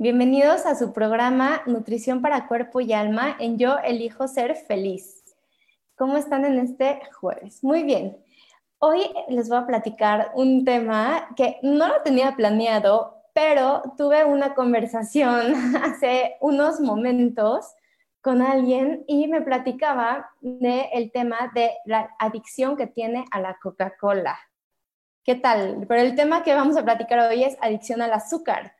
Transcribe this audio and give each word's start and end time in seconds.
Bienvenidos 0.00 0.64
a 0.64 0.76
su 0.76 0.92
programa 0.92 1.62
Nutrición 1.66 2.22
para 2.22 2.46
Cuerpo 2.46 2.80
y 2.80 2.92
Alma 2.92 3.34
en 3.40 3.58
Yo 3.58 3.78
Elijo 3.82 4.28
Ser 4.28 4.54
Feliz. 4.54 5.24
¿Cómo 5.96 6.16
están 6.16 6.44
en 6.44 6.56
este 6.60 7.00
jueves? 7.18 7.64
Muy 7.64 7.82
bien. 7.82 8.16
Hoy 8.78 9.10
les 9.26 9.48
voy 9.48 9.58
a 9.58 9.66
platicar 9.66 10.30
un 10.36 10.64
tema 10.64 11.30
que 11.34 11.58
no 11.62 11.88
lo 11.88 12.00
tenía 12.02 12.36
planeado, 12.36 13.24
pero 13.34 13.82
tuve 13.96 14.24
una 14.24 14.54
conversación 14.54 15.52
hace 15.82 16.36
unos 16.42 16.78
momentos 16.78 17.66
con 18.20 18.40
alguien 18.40 19.02
y 19.08 19.26
me 19.26 19.40
platicaba 19.40 20.30
del 20.40 21.10
tema 21.10 21.50
de 21.56 21.72
la 21.86 22.08
adicción 22.20 22.76
que 22.76 22.86
tiene 22.86 23.24
a 23.32 23.40
la 23.40 23.58
Coca-Cola. 23.60 24.38
¿Qué 25.24 25.34
tal? 25.34 25.86
Pero 25.88 26.02
el 26.02 26.14
tema 26.14 26.44
que 26.44 26.54
vamos 26.54 26.76
a 26.76 26.84
platicar 26.84 27.18
hoy 27.18 27.42
es 27.42 27.56
adicción 27.60 28.00
al 28.00 28.12
azúcar. 28.12 28.77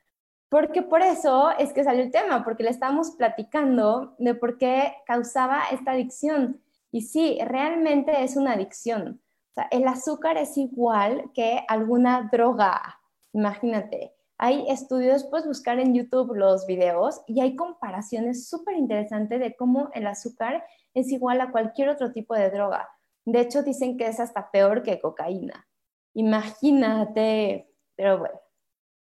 Porque 0.49 0.81
por 0.81 1.01
eso 1.01 1.51
es 1.57 1.73
que 1.73 1.83
salió 1.83 2.01
el 2.03 2.11
tema, 2.11 2.43
porque 2.43 2.63
le 2.63 2.71
estamos 2.71 3.11
platicando 3.11 4.15
de 4.17 4.33
por 4.33 4.57
qué 4.57 4.95
causaba 5.05 5.63
esta 5.71 5.91
adicción. 5.91 6.61
Y 6.91 7.01
sí, 7.01 7.37
realmente 7.45 8.23
es 8.23 8.35
una 8.35 8.53
adicción. 8.53 9.21
O 9.51 9.53
sea, 9.53 9.67
el 9.71 9.87
azúcar 9.87 10.37
es 10.37 10.57
igual 10.57 11.31
que 11.35 11.63
alguna 11.67 12.29
droga. 12.31 12.99
Imagínate. 13.33 14.15
Hay 14.39 14.65
estudios, 14.69 15.25
puedes 15.25 15.45
buscar 15.45 15.79
en 15.79 15.93
YouTube 15.93 16.33
los 16.33 16.65
videos 16.65 17.21
y 17.27 17.41
hay 17.41 17.55
comparaciones 17.55 18.47
súper 18.47 18.77
interesantes 18.77 19.39
de 19.39 19.55
cómo 19.55 19.89
el 19.93 20.07
azúcar 20.07 20.63
es 20.93 21.11
igual 21.11 21.41
a 21.41 21.51
cualquier 21.51 21.89
otro 21.89 22.11
tipo 22.13 22.33
de 22.33 22.49
droga. 22.49 22.89
De 23.25 23.41
hecho, 23.41 23.63
dicen 23.63 23.97
que 23.97 24.07
es 24.07 24.19
hasta 24.19 24.49
peor 24.49 24.81
que 24.81 25.01
cocaína. 25.01 25.67
Imagínate, 26.13 27.69
pero 27.95 28.17
bueno. 28.17 28.39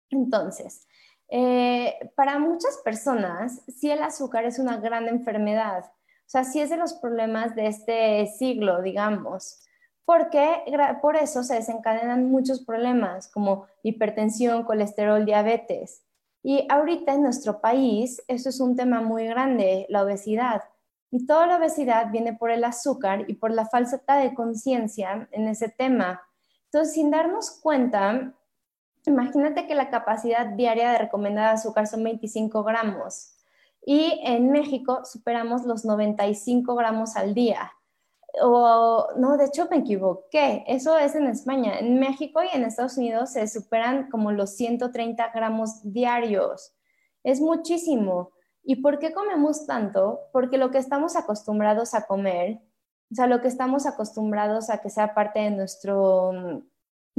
Entonces, 0.09 0.87
eh, 1.29 2.11
para 2.15 2.39
muchas 2.39 2.77
personas, 2.83 3.61
sí 3.67 3.91
el 3.91 4.01
azúcar 4.03 4.45
es 4.45 4.59
una 4.59 4.77
gran 4.77 5.07
enfermedad, 5.07 5.85
o 5.85 6.31
sea, 6.31 6.43
sí 6.43 6.61
es 6.61 6.69
de 6.69 6.77
los 6.77 6.93
problemas 6.93 7.55
de 7.55 7.67
este 7.67 8.27
siglo, 8.27 8.83
digamos, 8.83 9.63
porque 10.05 10.63
por 11.01 11.15
eso 11.15 11.43
se 11.43 11.55
desencadenan 11.55 12.29
muchos 12.29 12.63
problemas 12.63 13.27
como 13.31 13.65
hipertensión, 13.83 14.63
colesterol, 14.63 15.25
diabetes. 15.25 16.03
Y 16.43 16.67
ahorita 16.69 17.13
en 17.13 17.23
nuestro 17.23 17.61
país 17.61 18.21
eso 18.27 18.49
es 18.49 18.59
un 18.59 18.75
tema 18.75 19.01
muy 19.01 19.25
grande, 19.25 19.85
la 19.89 20.03
obesidad. 20.03 20.63
Y 21.11 21.25
toda 21.25 21.47
la 21.47 21.57
obesidad 21.57 22.11
viene 22.11 22.33
por 22.33 22.51
el 22.51 22.63
azúcar 22.63 23.25
y 23.27 23.35
por 23.35 23.51
la 23.51 23.65
falta 23.65 24.17
de 24.17 24.33
conciencia 24.33 25.27
en 25.31 25.47
ese 25.47 25.69
tema. 25.69 26.21
Entonces, 26.65 26.93
sin 26.93 27.09
darnos 27.09 27.59
cuenta, 27.61 28.33
Imagínate 29.09 29.65
que 29.65 29.73
la 29.73 29.89
capacidad 29.89 30.45
diaria 30.45 30.91
de 30.91 30.99
recomendada 30.99 31.49
de 31.49 31.53
azúcar 31.55 31.87
son 31.87 32.03
25 32.03 32.63
gramos 32.63 33.35
y 33.83 34.21
en 34.23 34.51
México 34.51 35.03
superamos 35.03 35.65
los 35.65 35.83
95 35.83 36.75
gramos 36.75 37.15
al 37.15 37.33
día. 37.33 37.71
O, 38.43 39.07
no, 39.17 39.35
de 39.35 39.45
hecho 39.45 39.67
me 39.71 39.77
equivoqué, 39.77 40.63
eso 40.67 40.95
es 40.95 41.15
en 41.15 41.25
España. 41.25 41.79
En 41.79 41.99
México 41.99 42.41
y 42.43 42.55
en 42.55 42.63
Estados 42.63 42.97
Unidos 42.97 43.31
se 43.31 43.47
superan 43.47 44.11
como 44.11 44.31
los 44.31 44.55
130 44.55 45.31
gramos 45.33 45.81
diarios. 45.91 46.75
Es 47.23 47.41
muchísimo. 47.41 48.29
¿Y 48.63 48.75
por 48.75 48.99
qué 48.99 49.11
comemos 49.11 49.65
tanto? 49.65 50.19
Porque 50.31 50.59
lo 50.59 50.69
que 50.69 50.77
estamos 50.77 51.15
acostumbrados 51.15 51.95
a 51.95 52.05
comer, 52.05 52.61
o 53.11 53.15
sea, 53.15 53.25
lo 53.25 53.41
que 53.41 53.47
estamos 53.47 53.87
acostumbrados 53.87 54.69
a 54.69 54.81
que 54.81 54.91
sea 54.91 55.15
parte 55.15 55.39
de 55.39 55.49
nuestro 55.49 56.61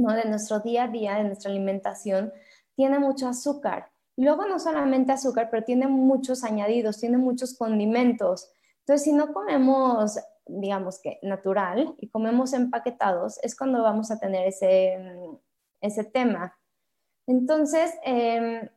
de 0.09 0.25
nuestro 0.25 0.59
día 0.59 0.85
a 0.85 0.87
día, 0.87 1.15
de 1.15 1.23
nuestra 1.23 1.51
alimentación, 1.51 2.33
tiene 2.75 2.99
mucho 2.99 3.27
azúcar. 3.27 3.91
Luego 4.17 4.45
no 4.45 4.59
solamente 4.59 5.11
azúcar, 5.11 5.49
pero 5.49 5.63
tiene 5.63 5.87
muchos 5.87 6.43
añadidos, 6.43 6.99
tiene 6.99 7.17
muchos 7.17 7.57
condimentos. 7.57 8.51
Entonces, 8.79 9.03
si 9.03 9.13
no 9.13 9.33
comemos, 9.33 10.19
digamos 10.45 10.99
que 11.01 11.19
natural, 11.21 11.95
y 11.97 12.09
comemos 12.09 12.53
empaquetados, 12.53 13.39
es 13.43 13.55
cuando 13.55 13.81
vamos 13.83 14.11
a 14.11 14.19
tener 14.19 14.47
ese, 14.47 14.97
mm, 14.97 15.35
ese 15.81 16.03
tema. 16.03 16.57
Entonces, 17.27 17.93
em, 18.03 18.67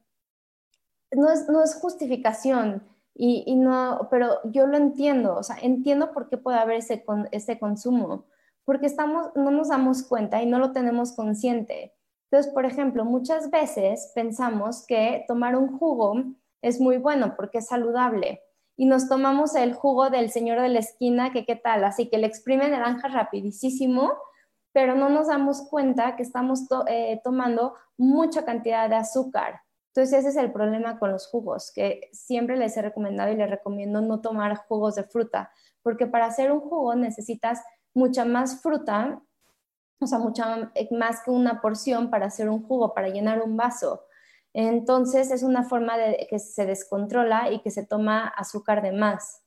no, 1.12 1.30
es, 1.30 1.48
no, 1.48 1.62
es, 1.62 1.74
justificación, 1.76 2.82
y, 3.16 3.54
no, 3.54 4.08
pero 4.10 4.40
yo 4.44 4.66
lo 4.66 4.76
entiendo, 4.76 5.36
o 5.36 5.42
sea, 5.44 5.56
entiendo 5.62 6.12
por 6.12 6.28
qué 6.28 6.36
puede 6.36 6.58
haber 6.58 6.78
ese, 6.78 7.04
ese 7.30 7.58
consumo 7.60 8.26
porque 8.64 8.86
estamos, 8.86 9.30
no 9.34 9.50
nos 9.50 9.68
damos 9.68 10.02
cuenta 10.02 10.42
y 10.42 10.46
no 10.46 10.58
lo 10.58 10.72
tenemos 10.72 11.12
consciente. 11.14 11.94
Entonces, 12.30 12.52
por 12.52 12.64
ejemplo, 12.64 13.04
muchas 13.04 13.50
veces 13.50 14.10
pensamos 14.14 14.84
que 14.86 15.24
tomar 15.28 15.56
un 15.56 15.78
jugo 15.78 16.14
es 16.62 16.80
muy 16.80 16.96
bueno 16.96 17.34
porque 17.36 17.58
es 17.58 17.66
saludable 17.66 18.42
y 18.76 18.86
nos 18.86 19.08
tomamos 19.08 19.54
el 19.54 19.74
jugo 19.74 20.10
del 20.10 20.30
señor 20.30 20.60
de 20.60 20.68
la 20.68 20.80
esquina, 20.80 21.32
que 21.32 21.44
qué 21.44 21.56
tal, 21.56 21.84
así 21.84 22.08
que 22.08 22.18
le 22.18 22.26
exprime 22.26 22.68
naranja 22.68 23.08
rapidísimo, 23.08 24.12
pero 24.72 24.96
no 24.96 25.08
nos 25.08 25.28
damos 25.28 25.62
cuenta 25.68 26.16
que 26.16 26.24
estamos 26.24 26.64
eh, 26.88 27.20
tomando 27.22 27.74
mucha 27.96 28.44
cantidad 28.44 28.88
de 28.88 28.96
azúcar. 28.96 29.60
Entonces 29.94 30.18
ese 30.18 30.30
es 30.30 30.36
el 30.36 30.50
problema 30.50 30.98
con 30.98 31.12
los 31.12 31.28
jugos, 31.28 31.70
que 31.72 32.08
siempre 32.12 32.56
les 32.56 32.76
he 32.76 32.82
recomendado 32.82 33.30
y 33.30 33.36
les 33.36 33.48
recomiendo 33.48 34.00
no 34.00 34.20
tomar 34.20 34.56
jugos 34.56 34.96
de 34.96 35.04
fruta, 35.04 35.52
porque 35.82 36.08
para 36.08 36.26
hacer 36.26 36.50
un 36.50 36.60
jugo 36.60 36.96
necesitas 36.96 37.62
mucha 37.94 38.24
más 38.24 38.60
fruta, 38.60 39.22
o 40.00 40.06
sea, 40.06 40.18
mucha 40.18 40.70
eh, 40.74 40.88
más 40.90 41.22
que 41.22 41.30
una 41.30 41.60
porción 41.60 42.10
para 42.10 42.26
hacer 42.26 42.48
un 42.48 42.62
jugo, 42.66 42.92
para 42.92 43.08
llenar 43.08 43.42
un 43.42 43.56
vaso. 43.56 44.04
Entonces 44.52 45.30
es 45.30 45.42
una 45.42 45.64
forma 45.64 45.96
de 45.96 46.26
que 46.28 46.38
se 46.38 46.66
descontrola 46.66 47.50
y 47.50 47.60
que 47.60 47.70
se 47.70 47.86
toma 47.86 48.28
azúcar 48.28 48.82
de 48.82 48.92
más. 48.92 49.42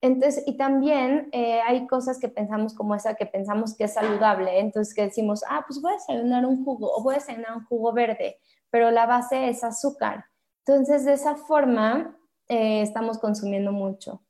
Entonces, 0.00 0.42
y 0.46 0.56
también 0.56 1.28
eh, 1.30 1.60
hay 1.60 1.86
cosas 1.86 2.18
que 2.18 2.28
pensamos 2.28 2.74
como 2.74 2.96
esa, 2.96 3.14
que 3.14 3.24
pensamos 3.24 3.76
que 3.76 3.84
es 3.84 3.94
saludable, 3.94 4.58
entonces 4.58 4.94
que 4.94 5.02
decimos, 5.02 5.44
ah, 5.48 5.64
pues 5.64 5.80
voy 5.80 5.92
a 5.92 5.94
desayunar 5.94 6.44
un 6.44 6.64
jugo 6.64 6.92
o 6.92 7.04
voy 7.04 7.14
a 7.14 7.18
desayunar 7.18 7.56
un 7.56 7.64
jugo 7.66 7.92
verde, 7.92 8.36
pero 8.68 8.90
la 8.90 9.06
base 9.06 9.48
es 9.48 9.62
azúcar. 9.62 10.24
Entonces, 10.66 11.04
de 11.04 11.12
esa 11.12 11.36
forma, 11.36 12.18
eh, 12.48 12.82
estamos 12.82 13.18
consumiendo 13.18 13.70
mucho. 13.70 14.22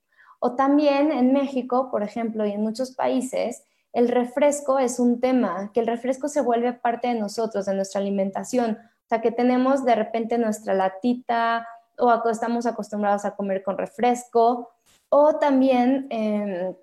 O 0.44 0.56
también 0.56 1.12
en 1.12 1.32
México, 1.32 1.88
por 1.88 2.02
ejemplo, 2.02 2.44
y 2.44 2.50
en 2.50 2.62
muchos 2.62 2.96
países, 2.96 3.62
el 3.92 4.08
refresco 4.08 4.80
es 4.80 4.98
un 4.98 5.20
tema, 5.20 5.70
que 5.72 5.78
el 5.78 5.86
refresco 5.86 6.26
se 6.26 6.40
vuelve 6.40 6.72
parte 6.72 7.06
de 7.06 7.14
nosotros, 7.14 7.64
de 7.64 7.74
nuestra 7.74 8.00
alimentación. 8.00 8.72
O 8.72 9.08
sea, 9.08 9.20
que 9.20 9.30
tenemos 9.30 9.84
de 9.84 9.94
repente 9.94 10.38
nuestra 10.38 10.74
latita 10.74 11.68
o 11.96 12.28
estamos 12.28 12.66
acostumbrados 12.66 13.24
a 13.24 13.36
comer 13.36 13.62
con 13.62 13.78
refresco. 13.78 14.70
O 15.10 15.36
también, 15.36 16.08
em, 16.10 16.74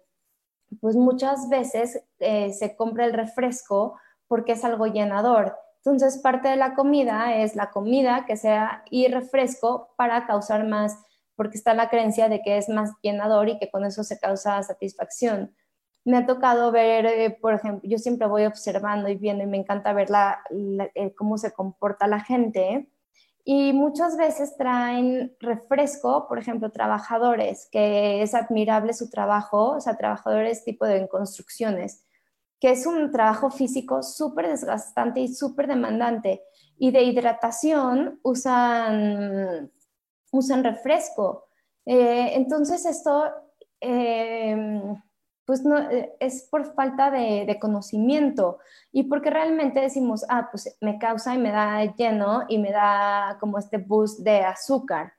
pues 0.80 0.96
muchas 0.96 1.50
veces 1.50 2.02
eh, 2.20 2.54
se 2.54 2.78
compra 2.78 3.04
el 3.04 3.12
refresco 3.12 4.00
porque 4.30 4.54
es 4.54 4.64
algo 4.64 4.88
llenador. 4.88 5.58
Entonces, 5.84 6.18
parte 6.20 6.48
de 6.48 6.56
la 6.56 6.76
comida 6.76 7.36
es 7.36 7.58
la 7.58 7.72
comida 7.72 8.26
que 8.26 8.38
sea 8.38 8.86
y 8.90 9.10
refresco 9.10 9.90
para 9.98 10.26
causar 10.26 10.66
más 10.66 10.98
porque 11.40 11.58
está 11.58 11.74
la 11.74 11.90
creencia 11.90 12.28
de 12.28 12.42
que 12.42 12.58
es 12.58 12.68
más 12.68 12.92
llenador 13.02 13.48
y 13.48 13.58
que 13.60 13.72
con 13.72 13.86
eso 13.86 14.04
se 14.04 14.20
causa 14.20 14.62
satisfacción. 14.62 15.56
Me 16.04 16.18
ha 16.18 16.26
tocado 16.26 16.70
ver, 16.74 17.06
eh, 17.06 17.32
por 17.32 17.54
ejemplo, 17.54 17.90
yo 17.90 17.98
siempre 17.98 18.28
voy 18.28 18.44
observando 18.44 19.08
y 19.08 19.16
viendo 19.16 19.46
y 19.46 19.48
me 19.48 19.56
encanta 19.56 19.94
ver 19.94 20.10
la, 20.10 20.44
eh, 20.96 21.14
cómo 21.16 21.38
se 21.38 21.54
comporta 21.54 22.08
la 22.08 22.20
gente 22.20 22.90
Y 23.46 23.72
muchas 23.72 24.18
veces 24.18 24.58
traen 24.58 25.34
refresco, 25.40 26.28
por 26.28 26.40
ejemplo, 26.40 26.72
trabajadores, 26.72 27.70
que 27.72 28.22
es 28.22 28.36
admirable 28.36 28.92
su 28.92 29.10
trabajo, 29.10 29.78
o 29.78 29.80
sea, 29.80 29.96
trabajadores 29.96 30.66
tipo 30.66 30.86
de 30.86 31.08
construcciones, 31.08 32.04
que 32.60 32.72
es 32.72 32.86
un 32.86 33.12
trabajo 33.12 33.50
físico 33.50 34.04
súper 34.04 34.50
desgastante 34.50 35.22
y 35.22 35.30
súper 35.34 35.68
demandante. 35.68 36.44
Y 36.78 36.92
de 36.92 37.04
hidratación 37.04 38.20
usan, 38.24 39.72
usan 40.32 40.64
refresco. 40.64 41.48
Eh, 41.86 42.34
entonces 42.36 42.86
esto 42.86 43.32
eh, 43.82 44.56
pues 45.50 45.64
no, 45.64 45.80
eh, 45.80 46.16
es 46.20 46.44
por 46.44 46.76
falta 46.76 47.10
de, 47.10 47.58
conocimiento 47.60 48.60
y 48.92 49.06
porque 49.06 49.32
realmente 49.32 49.80
decimos, 49.80 50.24
ah, 50.30 50.48
pues 50.52 50.78
me 50.80 51.00
causa 51.00 51.34
y 51.34 51.40
me 51.40 51.52
da 51.52 51.84
lleno 51.96 52.44
y 52.48 52.60
me 52.60 52.72
da 52.72 53.36
como 53.40 53.58
este 53.58 53.80
boost 53.80 54.20
de 54.20 54.42
azúcar, 54.42 55.14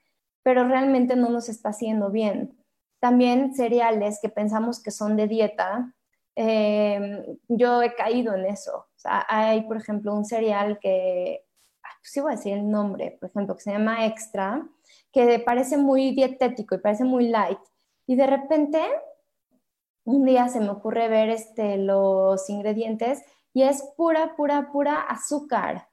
pero 0.44 0.62
realmente 0.68 1.16
no 1.16 1.30
nos 1.30 1.48
está 1.48 1.70
haciendo 1.70 2.10
bien. 2.12 2.56
También 3.00 3.56
cereales 3.56 4.20
que 4.22 4.28
pensamos 4.28 4.80
que 4.80 4.92
son 4.92 5.16
de 5.16 5.26
dieta, 5.26 5.92
em, 6.36 7.24
yo 7.48 7.82
he 7.82 7.96
caído 7.96 8.32
en 8.32 8.46
eso. 8.46 8.76
O 8.76 8.98
sea, 8.98 9.26
hay, 9.28 9.62
por 9.62 9.78
ejemplo, 9.78 10.14
un 10.14 10.24
cereal 10.24 10.78
que, 10.78 11.44
pues 11.82 12.12
sí 12.12 12.20
voy 12.20 12.34
a 12.34 12.36
decir 12.36 12.52
el 12.52 12.70
nombre, 12.70 13.16
por 13.18 13.30
ejemplo, 13.30 13.56
que 13.56 13.62
se 13.62 13.72
llama 13.72 14.06
Extra, 14.06 14.64
que 15.12 15.38
parece 15.40 15.76
muy 15.76 16.14
dietético 16.14 16.74
y 16.74 16.78
parece 16.78 17.04
muy 17.04 17.28
light. 17.28 17.58
Y 18.06 18.16
de 18.16 18.26
repente 18.26 18.80
un 20.04 20.24
día 20.24 20.48
se 20.48 20.60
me 20.60 20.70
ocurre 20.70 21.08
ver 21.08 21.28
este, 21.28 21.76
los 21.76 22.48
ingredientes 22.48 23.22
y 23.52 23.62
es 23.62 23.82
pura, 23.96 24.34
pura, 24.36 24.70
pura 24.72 25.00
azúcar. 25.00 25.88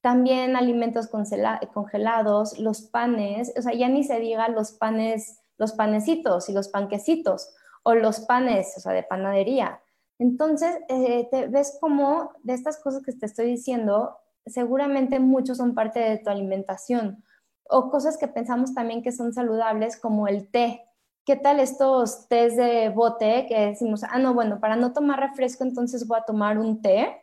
También 0.00 0.56
alimentos 0.56 1.08
congelados, 1.08 2.58
los 2.58 2.82
panes, 2.82 3.52
o 3.56 3.62
sea, 3.62 3.72
ya 3.72 3.88
ni 3.88 4.02
se 4.02 4.18
diga 4.18 4.48
los 4.48 4.72
panes, 4.72 5.40
los 5.58 5.72
panecitos 5.72 6.48
y 6.48 6.52
los 6.52 6.68
panquecitos, 6.68 7.54
o 7.84 7.94
los 7.94 8.20
panes, 8.20 8.74
o 8.76 8.80
sea, 8.80 8.92
de 8.92 9.04
panadería. 9.04 9.80
Entonces, 10.18 10.78
eh, 10.88 11.28
te 11.30 11.46
ves 11.46 11.78
como 11.80 12.32
de 12.42 12.54
estas 12.54 12.78
cosas 12.82 13.02
que 13.04 13.12
te 13.12 13.26
estoy 13.26 13.46
diciendo, 13.46 14.16
seguramente 14.44 15.20
muchos 15.20 15.58
son 15.58 15.74
parte 15.74 16.00
de 16.00 16.18
tu 16.18 16.30
alimentación, 16.30 17.22
o 17.68 17.90
cosas 17.90 18.16
que 18.18 18.28
pensamos 18.28 18.74
también 18.74 19.02
que 19.02 19.12
son 19.12 19.32
saludables, 19.32 19.98
como 19.98 20.28
el 20.28 20.48
té. 20.50 20.86
¿qué 21.24 21.36
tal 21.36 21.60
estos 21.60 22.28
tés 22.28 22.56
de 22.56 22.88
bote 22.90 23.46
que 23.48 23.58
decimos, 23.66 24.02
ah, 24.04 24.18
no, 24.18 24.34
bueno, 24.34 24.60
para 24.60 24.76
no 24.76 24.92
tomar 24.92 25.20
refresco, 25.20 25.64
entonces 25.64 26.06
voy 26.06 26.18
a 26.18 26.24
tomar 26.24 26.58
un 26.58 26.82
té? 26.82 27.22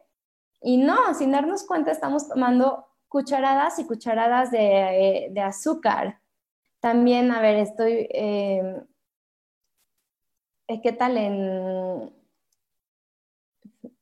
Y 0.61 0.77
no, 0.77 1.13
sin 1.13 1.31
darnos 1.31 1.63
cuenta, 1.65 1.91
estamos 1.91 2.27
tomando 2.27 2.87
cucharadas 3.07 3.79
y 3.79 3.85
cucharadas 3.85 4.51
de, 4.51 5.29
de 5.31 5.41
azúcar. 5.41 6.19
También, 6.79 7.31
a 7.31 7.41
ver, 7.41 7.57
estoy, 7.57 8.07
em, 8.11 8.85
eh, 10.67 10.81
¿qué 10.81 10.91
tal 10.93 11.17
en... 11.17 12.13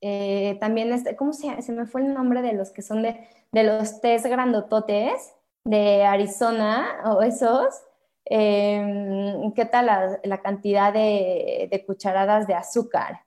Eh, 0.00 0.56
también, 0.60 0.92
este, 0.92 1.16
¿cómo 1.16 1.32
se, 1.32 1.60
se 1.62 1.72
me 1.72 1.86
fue 1.86 2.02
el 2.02 2.14
nombre 2.14 2.42
de 2.42 2.52
los 2.52 2.70
que 2.70 2.82
son 2.82 3.02
de, 3.02 3.28
de 3.50 3.64
los 3.64 4.00
tés 4.00 4.24
grandototes 4.24 5.34
de 5.68 6.02
Arizona 6.04 7.02
o 7.04 7.20
esos? 7.20 7.82
Em, 8.24 9.52
qué 9.52 9.66
tal 9.66 9.86
la, 10.22 10.42
cantidad 10.42 10.92
de, 10.92 11.84
cucharadas 11.86 12.46
de 12.46 12.54
azúcar. 12.54 13.20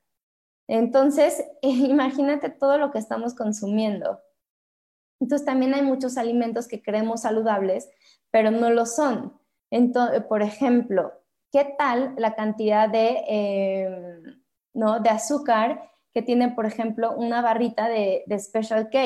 Entonces, 0.67 1.45
imagínate 1.61 2.49
todo 2.49 2.79
lo 2.79 2.91
que 2.91 2.97
estamos 2.97 3.35
consumiendo. 3.35 4.19
Entonces, 5.19 5.45
también 5.45 5.75
hay 5.75 5.83
muchos 5.83 6.17
alimentos 6.17 6.67
que 6.67 6.81
creemos 6.81 7.21
saludables, 7.21 7.89
pero 8.31 8.49
no 8.49 8.71
lo 8.71 8.87
son. 8.87 9.39
Entonces, 9.69 10.23
por 10.23 10.41
ejemplo, 10.41 11.13
¿qué 11.51 11.75
tal 11.77 12.15
la 12.17 12.33
cantidad 12.33 12.89
de, 12.89 13.23
em, 13.27 14.41
¿no? 14.73 14.99
de 14.99 15.09
azúcar 15.11 15.91
que 16.11 16.23
tiene, 16.23 16.49
por 16.49 16.65
ejemplo, 16.65 17.13
una 17.15 17.41
barrita 17.43 17.87
de, 17.87 18.25
Special 18.39 18.89
K? 18.89 18.99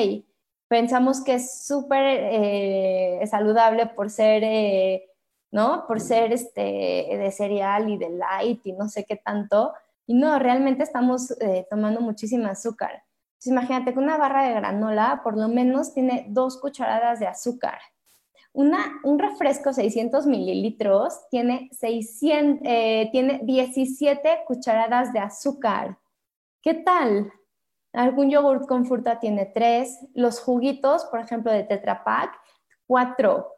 Pensamos 0.68 1.22
que 1.22 1.34
es 1.34 1.66
súper 1.66 2.04
eh, 2.04 3.26
saludable 3.26 3.86
por 3.86 4.10
ser... 4.10 4.42
Eh, 4.44 5.10
¿no? 5.50 5.86
Por 5.86 6.00
ser 6.00 6.32
este, 6.32 6.60
de 6.60 7.30
cereal 7.30 7.88
y 7.88 7.96
de 7.96 8.10
light 8.10 8.66
y 8.66 8.72
no 8.72 8.88
sé 8.88 9.04
qué 9.04 9.16
tanto. 9.16 9.72
Y 10.06 10.14
no, 10.14 10.38
realmente 10.38 10.82
estamos 10.82 11.30
eh, 11.40 11.66
tomando 11.70 12.00
muchísima 12.00 12.50
azúcar. 12.50 13.02
imagínate 13.44 13.92
que 13.92 13.98
una 13.98 14.18
barra 14.18 14.44
de 14.44 14.54
granola 14.54 15.20
por 15.22 15.36
lo 15.36 15.48
menos 15.48 15.94
tiene 15.94 16.26
dos 16.28 16.60
cucharadas 16.60 17.20
de 17.20 17.26
azúcar. 17.26 17.78
Una, 18.52 19.00
un 19.04 19.18
refresco 19.18 19.72
600 19.72 20.26
mililitros 20.26 21.20
tiene, 21.30 21.68
600, 21.72 22.60
eh, 22.64 23.08
tiene 23.12 23.40
17 23.42 24.44
cucharadas 24.46 25.12
de 25.12 25.20
azúcar. 25.20 25.98
¿Qué 26.62 26.74
tal? 26.74 27.32
Algún 27.96 28.30
yogurt 28.30 28.66
con 28.66 28.86
fruta 28.86 29.18
tiene 29.18 29.46
3. 29.46 30.10
Los 30.14 30.40
juguitos, 30.40 31.04
por 31.06 31.20
ejemplo, 31.20 31.50
de 31.52 31.64
Tetra 31.64 32.04
Pak, 32.04 32.32
4 32.86 33.52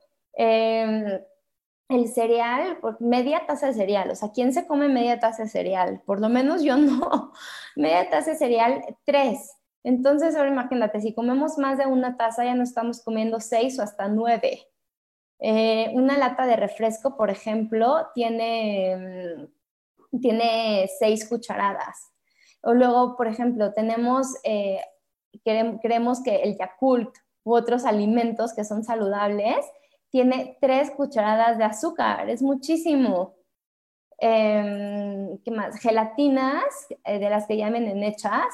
el 1.89 2.09
cereal, 2.09 2.79
media 3.01 3.47
taza 3.47 3.69
de 3.69 3.75
cereal, 3.75 4.11
o 4.11 4.15
sea, 4.15 4.31
¿quién 4.33 4.53
se 4.53 4.67
come 4.67 4.89
media 4.89 5.19
taza 5.19 5.45
de 5.45 5.49
cereal? 5.49 6.03
Por 6.05 6.21
lo 6.21 6.29
menos 6.29 6.63
yo 6.63 6.77
no. 6.77 7.33
media 7.77 8.11
taza 8.11 8.33
de 8.33 8.37
cereal, 8.37 8.85
tres. 9.05 9.55
Entonces, 9.85 10.37
ahora 10.37 10.51
imagínate, 10.51 11.01
si 11.01 11.15
comemos 11.15 11.57
más 11.57 11.79
de 11.79 11.87
una 11.87 12.17
taza, 12.17 12.45
ya 12.45 12.55
no 12.55 12.63
estamos 12.63 13.03
comiendo 13.03 13.41
seis 13.41 13.79
o 13.79 13.83
hasta 13.83 14.09
nueve. 14.09 14.67
Eh, 15.41 15.91
una 15.95 16.19
lata 16.19 16.47
de 16.47 16.57
refresco, 16.57 17.17
por 17.17 17.31
ejemplo, 17.31 18.09
tiene, 18.15 19.49
mm, 20.13 20.21
tiene 20.21 20.91
seis 20.99 21.27
cucharadas. 21.29 22.13
O 22.63 22.75
luego, 22.75 23.17
por 23.17 23.29
ejemplo, 23.29 23.73
tenemos, 23.73 24.37
eh, 24.45 24.81
queremos 25.45 26.23
que 26.23 26.37
el 26.43 26.57
Yakult 26.59 27.17
u 27.45 27.55
otros 27.55 27.85
alimentos 27.85 28.53
que 28.55 28.65
son 28.65 28.85
saludables 28.85 29.65
tiene 30.11 30.57
tres 30.61 30.91
cucharadas 30.91 31.59
de 31.59 31.65
azúcar, 31.65 32.29
es 32.31 32.43
muchísimo. 32.43 33.35
Em, 34.19 35.39
¿Qué 35.45 35.51
más? 35.51 35.79
Gelatinas, 35.81 36.65
eh, 37.05 37.19
de 37.19 37.31
las 37.31 37.47
que 37.47 37.57
llamen 37.57 38.03
hechas, 38.03 38.47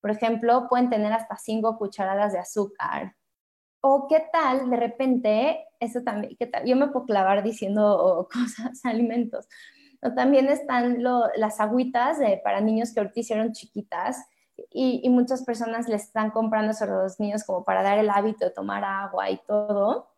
por 0.00 0.10
ejemplo, 0.10 0.66
pueden 0.68 0.90
tener 0.90 1.12
hasta 1.12 1.36
cinco 1.36 1.78
cucharadas 1.78 2.32
de 2.32 2.40
azúcar. 2.40 3.14
O 3.80 4.08
qué 4.08 4.24
tal, 4.32 4.68
de 4.68 4.76
repente, 4.76 5.66
eso 5.78 6.02
también, 6.02 6.36
¿qué 6.38 6.46
tal? 6.46 6.64
Yo 6.66 6.76
me 6.76 6.88
puedo 6.88 7.06
clavar 7.06 7.42
diciendo 7.42 8.28
cosas, 8.32 8.84
alimentos. 8.84 9.46
O 10.02 10.12
también 10.12 10.48
están 10.48 11.02
las 11.36 11.60
agüitas 11.60 12.18
para 12.42 12.60
niños 12.60 12.92
que 12.92 13.00
ahorita 13.00 13.20
hicieron 13.20 13.52
chiquitas 13.52 14.24
y, 14.70 15.00
y, 15.02 15.08
muchas 15.08 15.44
personas 15.44 15.88
les 15.88 16.04
están 16.04 16.30
comprando 16.30 16.72
eso 16.72 16.84
a 16.84 16.88
los 16.88 17.18
niños 17.18 17.44
como 17.44 17.64
para 17.64 17.82
dar 17.82 17.98
el 17.98 18.10
hábito 18.10 18.44
de 18.44 18.50
tomar 18.50 18.84
agua 18.84 19.30
y 19.30 19.38
todo 19.46 20.12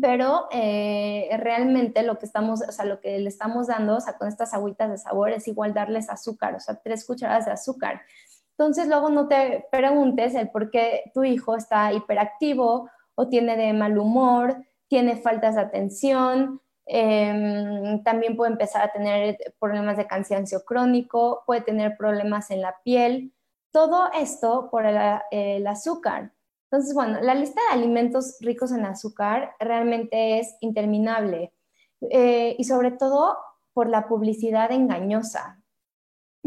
pero 0.00 0.48
eh, 0.50 1.28
realmente 1.38 2.02
lo 2.02 2.18
que 2.18 2.26
estamos, 2.26 2.60
o 2.60 2.72
sea, 2.72 2.84
lo 2.84 3.00
que 3.00 3.18
le 3.18 3.28
estamos 3.28 3.68
dando, 3.68 3.96
o 3.96 4.00
sea, 4.00 4.18
con 4.18 4.26
estas 4.26 4.52
agüitas 4.52 4.90
de 4.90 4.98
sabor 4.98 5.30
es 5.30 5.46
igual 5.46 5.74
darles 5.74 6.10
azúcar, 6.10 6.56
o 6.56 6.60
sea, 6.60 6.74
tres 6.82 7.04
cucharadas 7.06 7.46
de 7.46 7.52
azúcar. 7.52 8.02
Entonces 8.50 8.88
luego 8.88 9.10
no 9.10 9.28
te 9.28 9.66
preguntes 9.70 10.34
el 10.34 10.50
por 10.50 10.70
qué 10.70 11.12
tu 11.14 11.22
hijo 11.22 11.56
está 11.56 11.92
hiperactivo 11.92 12.90
o 13.14 13.28
tiene 13.28 13.56
de 13.56 13.72
mal 13.72 13.96
humor, 13.96 14.56
tiene 14.88 15.16
faltas 15.16 15.54
de 15.54 15.60
atención, 15.60 16.60
em, 16.86 18.02
también 18.02 18.36
puede 18.36 18.52
empezar 18.52 18.82
a 18.82 18.92
tener 18.92 19.38
problemas 19.60 19.96
de 19.96 20.06
cansancio 20.06 20.64
crónico, 20.64 21.42
puede 21.46 21.60
tener 21.62 21.96
problemas 21.96 22.50
en 22.50 22.62
la 22.62 22.76
piel. 22.84 23.34
Todo 23.70 24.10
esto 24.12 24.68
por 24.70 24.86
el 24.86 25.66
azúcar. 25.66 26.32
Entonces, 26.70 26.94
bueno, 26.94 27.20
la 27.20 27.34
lista 27.34 27.60
de 27.68 27.78
alimentos 27.78 28.38
ricos 28.40 28.72
en 28.72 28.84
azúcar 28.84 29.54
realmente 29.60 30.38
es 30.40 30.56
interminable 30.60 31.52
eh, 32.10 32.56
y 32.58 32.64
sobre 32.64 32.90
todo 32.90 33.36
por 33.72 33.88
la 33.88 34.08
publicidad 34.08 34.72
engañosa, 34.72 35.62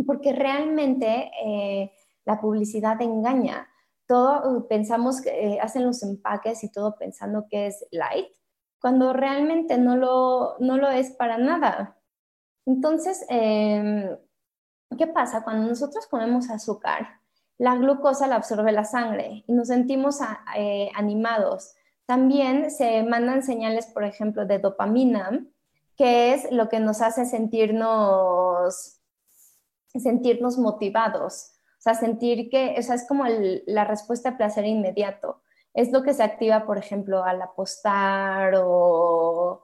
porque 0.05 0.33
realmente 0.33 1.31
eh, 1.43 1.91
la 2.25 2.41
publicidad 2.41 3.01
engaña. 3.01 3.69
Todo 4.07 4.67
pensamos 4.67 5.21
que 5.21 5.29
eh, 5.29 5.59
hacen 5.61 5.85
los 5.85 6.03
empaques 6.03 6.63
y 6.63 6.71
todo 6.71 6.95
pensando 6.95 7.45
que 7.49 7.67
es 7.67 7.85
light, 7.91 8.27
cuando 8.81 9.13
realmente 9.13 9.77
no 9.77 9.97
lo, 9.97 10.55
no 10.59 10.77
lo 10.77 10.89
es 10.89 11.11
para 11.11 11.37
nada. 11.37 11.97
Entonces, 12.65 13.25
em, 13.29 14.17
¿qué 14.97 15.07
pasa? 15.07 15.43
Cuando 15.43 15.67
nosotros 15.67 16.07
comemos 16.07 16.49
azúcar, 16.49 17.19
la 17.57 17.75
glucosa 17.75 18.27
la 18.27 18.35
absorbe 18.35 18.71
la 18.71 18.85
sangre 18.85 19.43
y 19.45 19.53
nos 19.53 19.67
sentimos 19.67 20.19
eh, 20.55 20.89
animados. 20.95 21.75
También 22.05 22.71
se 22.71 23.03
mandan 23.03 23.43
señales, 23.43 23.85
por 23.87 24.03
ejemplo, 24.03 24.45
de 24.45 24.59
dopamina, 24.59 25.45
que 25.97 26.33
es 26.33 26.49
lo 26.51 26.69
que 26.69 26.79
nos 26.79 27.01
hace 27.01 27.25
sentirnos, 27.25 29.01
sentirnos 29.93 30.57
motivados. 30.57 31.51
O 31.77 31.81
sea, 31.81 31.95
sentir 31.95 32.49
que, 32.49 32.75
o 32.77 32.81
sea, 32.81 32.95
es 32.95 33.07
como 33.07 33.25
la 33.27 33.83
respuesta 33.83 34.31
de 34.31 34.37
placer 34.37 34.65
inmediato. 34.65 35.41
Es 35.73 35.91
lo 35.91 36.03
que 36.03 36.13
se 36.13 36.23
activa, 36.23 36.65
por 36.65 36.77
ejemplo, 36.77 37.23
al 37.23 37.41
apostar 37.41 38.53
o, 38.57 39.63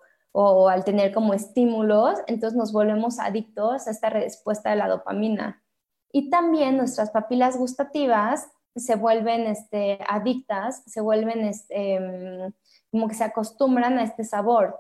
al 0.70 0.84
tener 0.84 1.14
como 1.14 1.34
estímulos, 1.34 2.20
entonces 2.28 2.58
nos 2.58 2.74
volvemos 2.74 3.20
adictos 3.20 3.88
a 3.88 3.92
esta 3.92 4.10
respuesta 4.10 4.70
de 4.70 4.76
la 4.76 4.90
dopamina. 4.90 5.64
Y 6.12 6.30
también 6.30 6.78
nuestras 6.78 7.12
papilas 7.12 7.58
gustativas 7.58 8.50
se 8.76 8.96
vuelven 8.96 9.48
este, 9.48 10.00
adictas, 10.10 10.84
se 10.86 11.00
vuelven 11.00 11.46
este, 11.46 11.96
em, 11.96 12.54
como 12.92 13.08
que 13.08 13.16
se 13.16 13.24
acostumbran 13.24 13.98
a 13.98 14.04
este 14.04 14.26
sabor. 14.26 14.78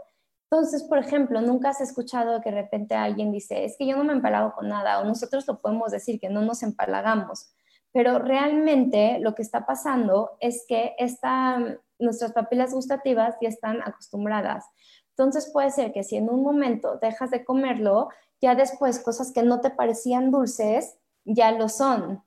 Entonces, 0.49 0.83
por 0.83 0.99
ejemplo, 0.99 1.41
nunca 1.41 1.69
has 1.69 1.81
escuchado 1.81 2.41
que 2.41 2.51
de 2.51 2.61
repente 2.61 2.95
alguien 2.95 3.31
dice, 3.31 3.65
es 3.65 3.75
que 3.77 3.87
yo 3.87 3.97
no 3.97 4.03
me 4.03 4.13
empalago 4.13 4.53
con 4.53 4.69
nada, 4.69 4.99
o 4.99 5.05
nosotros 5.05 5.47
lo 5.47 5.59
podemos 5.59 5.91
decir, 5.91 6.19
que 6.19 6.29
no 6.29 6.41
nos 6.41 6.63
empalagamos, 6.63 7.54
pero 7.95 8.19
realmente 8.19 9.19
lo 9.21 9.35
que 9.35 9.41
está 9.41 9.65
pasando 9.65 10.31
es 10.41 10.65
que 10.67 10.95
esta, 10.97 11.79
nuestras 11.97 12.33
papilas 12.33 12.73
gustativas 12.73 13.37
ya 13.41 13.47
están 13.47 13.81
acostumbradas. 13.81 14.65
Entonces 15.11 15.49
puede 15.53 15.71
ser 15.71 15.93
que 15.93 16.03
si 16.03 16.17
en 16.17 16.29
un 16.29 16.43
momento 16.43 16.99
dejas 17.01 17.31
de 17.31 17.45
comerlo, 17.45 18.09
ya 18.41 18.53
después 18.53 18.99
cosas 18.99 19.31
que 19.31 19.43
no 19.43 19.61
te 19.61 19.69
parecían 19.69 20.29
dulces 20.29 20.97
ya 21.23 21.53
lo 21.53 21.69
son. 21.69 22.21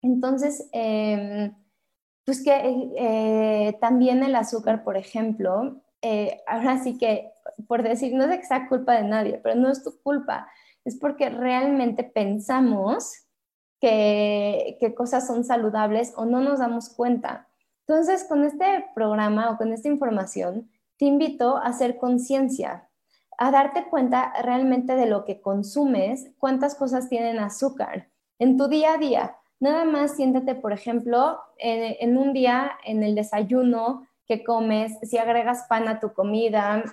Entonces, 0.00 0.66
em, 0.72 1.54
pues 2.24 2.42
que 2.42 2.92
eh, 2.96 3.76
también 3.78 4.22
el 4.22 4.34
azúcar, 4.34 4.84
por 4.84 4.96
ejemplo, 4.96 5.82
eh, 6.00 6.40
ahora 6.46 6.82
sí 6.82 6.96
que, 6.96 7.30
por 7.68 7.82
decir, 7.82 8.14
no 8.14 8.24
es 8.24 8.48
sea 8.48 8.70
culpa 8.70 8.94
de 8.94 9.04
nadie, 9.04 9.38
pero 9.42 9.54
no 9.54 9.70
es 9.70 9.84
tu 9.84 10.00
culpa, 10.00 10.48
es 10.82 10.98
porque 10.98 11.28
realmente 11.28 12.04
pensamos 12.04 13.22
que 13.88 14.94
cosas 14.96 15.26
son 15.26 15.44
saludables 15.44 16.12
o 16.16 16.24
no 16.24 16.40
nos 16.40 16.60
damos 16.60 16.88
cuenta. 16.88 17.48
Entonces, 17.86 18.24
con 18.24 18.44
este 18.44 18.86
programa 18.94 19.50
o 19.50 19.56
con 19.56 19.72
esta 19.72 19.88
información, 19.88 20.70
te 20.96 21.06
invito 21.06 21.56
a 21.56 21.62
hacer 21.66 21.98
conciencia, 21.98 22.88
a 23.38 23.50
darte 23.50 23.86
cuenta 23.90 24.32
realmente 24.42 24.94
de 24.94 25.06
lo 25.06 25.24
que 25.24 25.40
consumes, 25.40 26.30
cuántas 26.38 26.74
cosas 26.76 27.08
tienen 27.08 27.38
azúcar 27.40 28.08
en 28.38 28.56
tu 28.56 28.68
día 28.68 28.94
a 28.94 28.98
día. 28.98 29.36
Nada 29.58 29.84
más 29.84 30.16
siéntate, 30.16 30.54
por 30.54 30.72
ejemplo, 30.72 31.40
en, 31.58 32.16
un 32.16 32.32
día 32.32 32.72
en 32.84 33.02
el 33.02 33.14
desayuno 33.14 34.06
que 34.26 34.44
comes, 34.44 34.96
si 35.02 35.18
agregas 35.18 35.66
pan 35.68 35.88
a 35.88 35.98
tu 35.98 36.12
comida, 36.12 36.84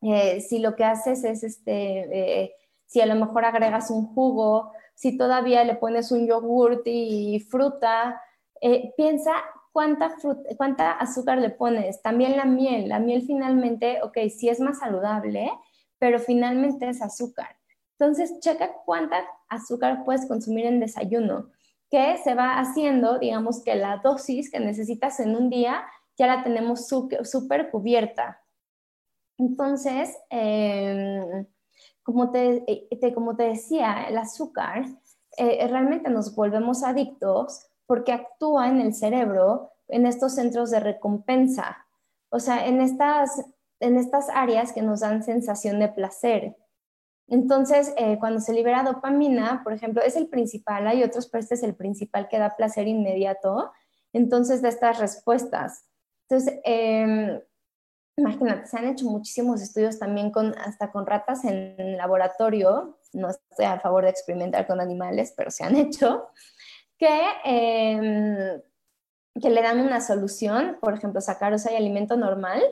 eh, 0.00 0.40
si 0.40 0.58
lo 0.58 0.74
que 0.74 0.84
haces 0.84 1.22
es, 1.24 1.44
este, 1.44 2.42
eh, 2.42 2.54
si 2.86 3.00
a 3.00 3.06
lo 3.06 3.14
mejor 3.14 3.44
agregas 3.44 3.90
un 3.90 4.12
jugo, 4.14 4.72
si 4.94 5.16
todavía 5.16 5.64
le 5.64 5.76
pones 5.76 6.12
un 6.12 6.26
yogurt 6.26 6.82
y 6.84 7.40
fruta, 7.40 8.20
eh, 8.60 8.92
piensa 8.96 9.32
cuánta, 9.72 10.14
cuánta 10.56 10.92
azúcar 10.92 11.38
le 11.38 11.50
pones. 11.50 12.02
También 12.02 12.36
la 12.36 12.44
miel, 12.44 12.88
la 12.88 13.00
miel 13.00 13.22
finalmente, 13.22 14.00
ok, 14.02 14.18
sí 14.28 14.48
es 14.48 14.60
más 14.60 14.78
saludable, 14.78 15.50
pero 15.98 16.18
finalmente 16.18 16.88
es 16.88 17.02
azúcar. 17.02 17.56
Entonces, 17.98 18.40
checa 18.40 18.72
cuánta 18.84 19.24
azúcar 19.48 20.04
puedes 20.04 20.26
consumir 20.26 20.66
en 20.66 20.80
desayuno, 20.80 21.50
que 21.90 22.18
se 22.18 22.34
va 22.34 22.58
haciendo, 22.58 23.18
digamos 23.18 23.62
que 23.62 23.74
la 23.74 23.98
dosis 23.98 24.50
que 24.50 24.60
necesitas 24.60 25.20
en 25.20 25.36
un 25.36 25.50
día 25.50 25.84
ya 26.16 26.26
la 26.26 26.42
tenemos 26.42 26.88
súper 26.88 27.70
cubierta. 27.70 28.40
Entonces, 29.38 30.16
em, 30.30 31.46
como, 32.02 32.30
te, 32.30 32.64
como 33.14 33.36
te 33.36 33.44
decía, 33.44 34.04
el 34.08 34.18
azúcar 34.18 34.86
eh, 35.36 35.66
realmente 35.68 36.10
nos 36.10 36.34
volvemos 36.34 36.82
adictos 36.82 37.66
porque 37.86 38.12
actúa 38.12 38.68
en 38.68 38.80
el 38.80 38.94
cerebro 38.94 39.72
en 39.88 40.06
estos 40.06 40.34
centros 40.34 40.70
de 40.70 40.80
recompensa, 40.80 41.86
o 42.30 42.40
sea, 42.40 42.66
en 42.66 42.80
estas, 42.80 43.44
en 43.80 43.98
estas 43.98 44.28
áreas 44.30 44.72
que 44.72 44.82
nos 44.82 45.00
dan 45.00 45.22
sensación 45.22 45.78
de 45.78 45.88
placer. 45.88 46.56
Entonces, 47.28 47.92
eh, 47.96 48.18
cuando 48.18 48.40
se 48.40 48.52
libera 48.52 48.82
dopamina, 48.82 49.60
por 49.62 49.72
ejemplo, 49.72 50.02
es 50.02 50.16
el 50.16 50.28
principal, 50.28 50.86
hay 50.86 51.02
otros, 51.02 51.28
pero 51.28 51.40
este 51.40 51.54
es 51.54 51.62
el 51.62 51.74
principal 51.74 52.28
que 52.28 52.38
da 52.38 52.56
placer 52.56 52.88
inmediato, 52.88 53.72
entonces 54.12 54.62
de 54.62 54.68
estas 54.68 54.98
respuestas. 54.98 55.84
Entonces, 56.28 56.60
em, 56.64 57.40
imagínate, 58.16 58.66
se 58.66 58.78
han 58.78 58.86
hecho 58.86 59.06
muchísimos 59.06 59.62
estudios 59.62 59.98
también 59.98 60.30
con, 60.30 60.56
hasta 60.58 60.90
con 60.90 61.06
ratas 61.06 61.44
en 61.44 61.96
laboratorio, 61.96 62.98
no 63.12 63.30
estoy 63.30 63.64
a 63.64 63.80
favor 63.80 64.04
de 64.04 64.10
experimentar 64.10 64.66
con 64.66 64.80
animales, 64.80 65.32
pero 65.36 65.50
se 65.50 65.64
han 65.64 65.76
hecho, 65.76 66.28
que, 66.98 67.20
em, 67.44 68.60
que 69.40 69.50
le 69.50 69.62
dan 69.62 69.80
una 69.80 70.00
solución, 70.00 70.78
por 70.80 70.94
ejemplo, 70.94 71.20
sacarosa 71.20 71.72
y 71.72 71.76
alimento 71.76 72.16
normal, 72.16 72.62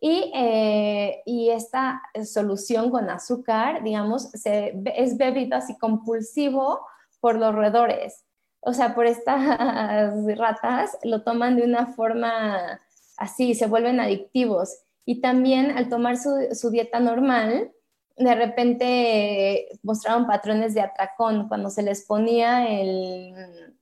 y, 0.00 0.30
eh, 0.34 1.22
y, 1.24 1.48
esta 1.48 2.02
solución 2.24 2.90
con 2.90 3.08
azúcar, 3.08 3.82
digamos, 3.82 4.28
es 4.34 5.16
bebido 5.16 5.56
así 5.56 5.78
compulsivo 5.78 6.86
por 7.20 7.36
los 7.38 7.54
roedores. 7.54 8.22
O 8.60 8.74
sea, 8.74 8.94
por 8.94 9.06
estas 9.06 9.40
ratas 10.38 10.98
lo 11.04 11.22
toman 11.22 11.56
de 11.56 11.64
una 11.64 11.86
forma 11.86 12.80
así, 13.16 13.54
se 13.54 13.66
vuelven 13.66 14.00
adictivos. 14.00 14.78
Y 15.04 15.20
también 15.20 15.76
al 15.76 15.88
tomar 15.88 16.16
su, 16.16 16.30
su 16.52 16.70
dieta 16.70 17.00
normal, 17.00 17.72
de 18.16 18.34
repente 18.34 19.68
mostraron 19.82 20.26
patrones 20.26 20.74
de 20.74 20.80
atracón 20.80 21.48
cuando 21.48 21.70
se 21.70 21.82
les 21.82 22.04
ponía 22.06 22.68
el 22.68 23.74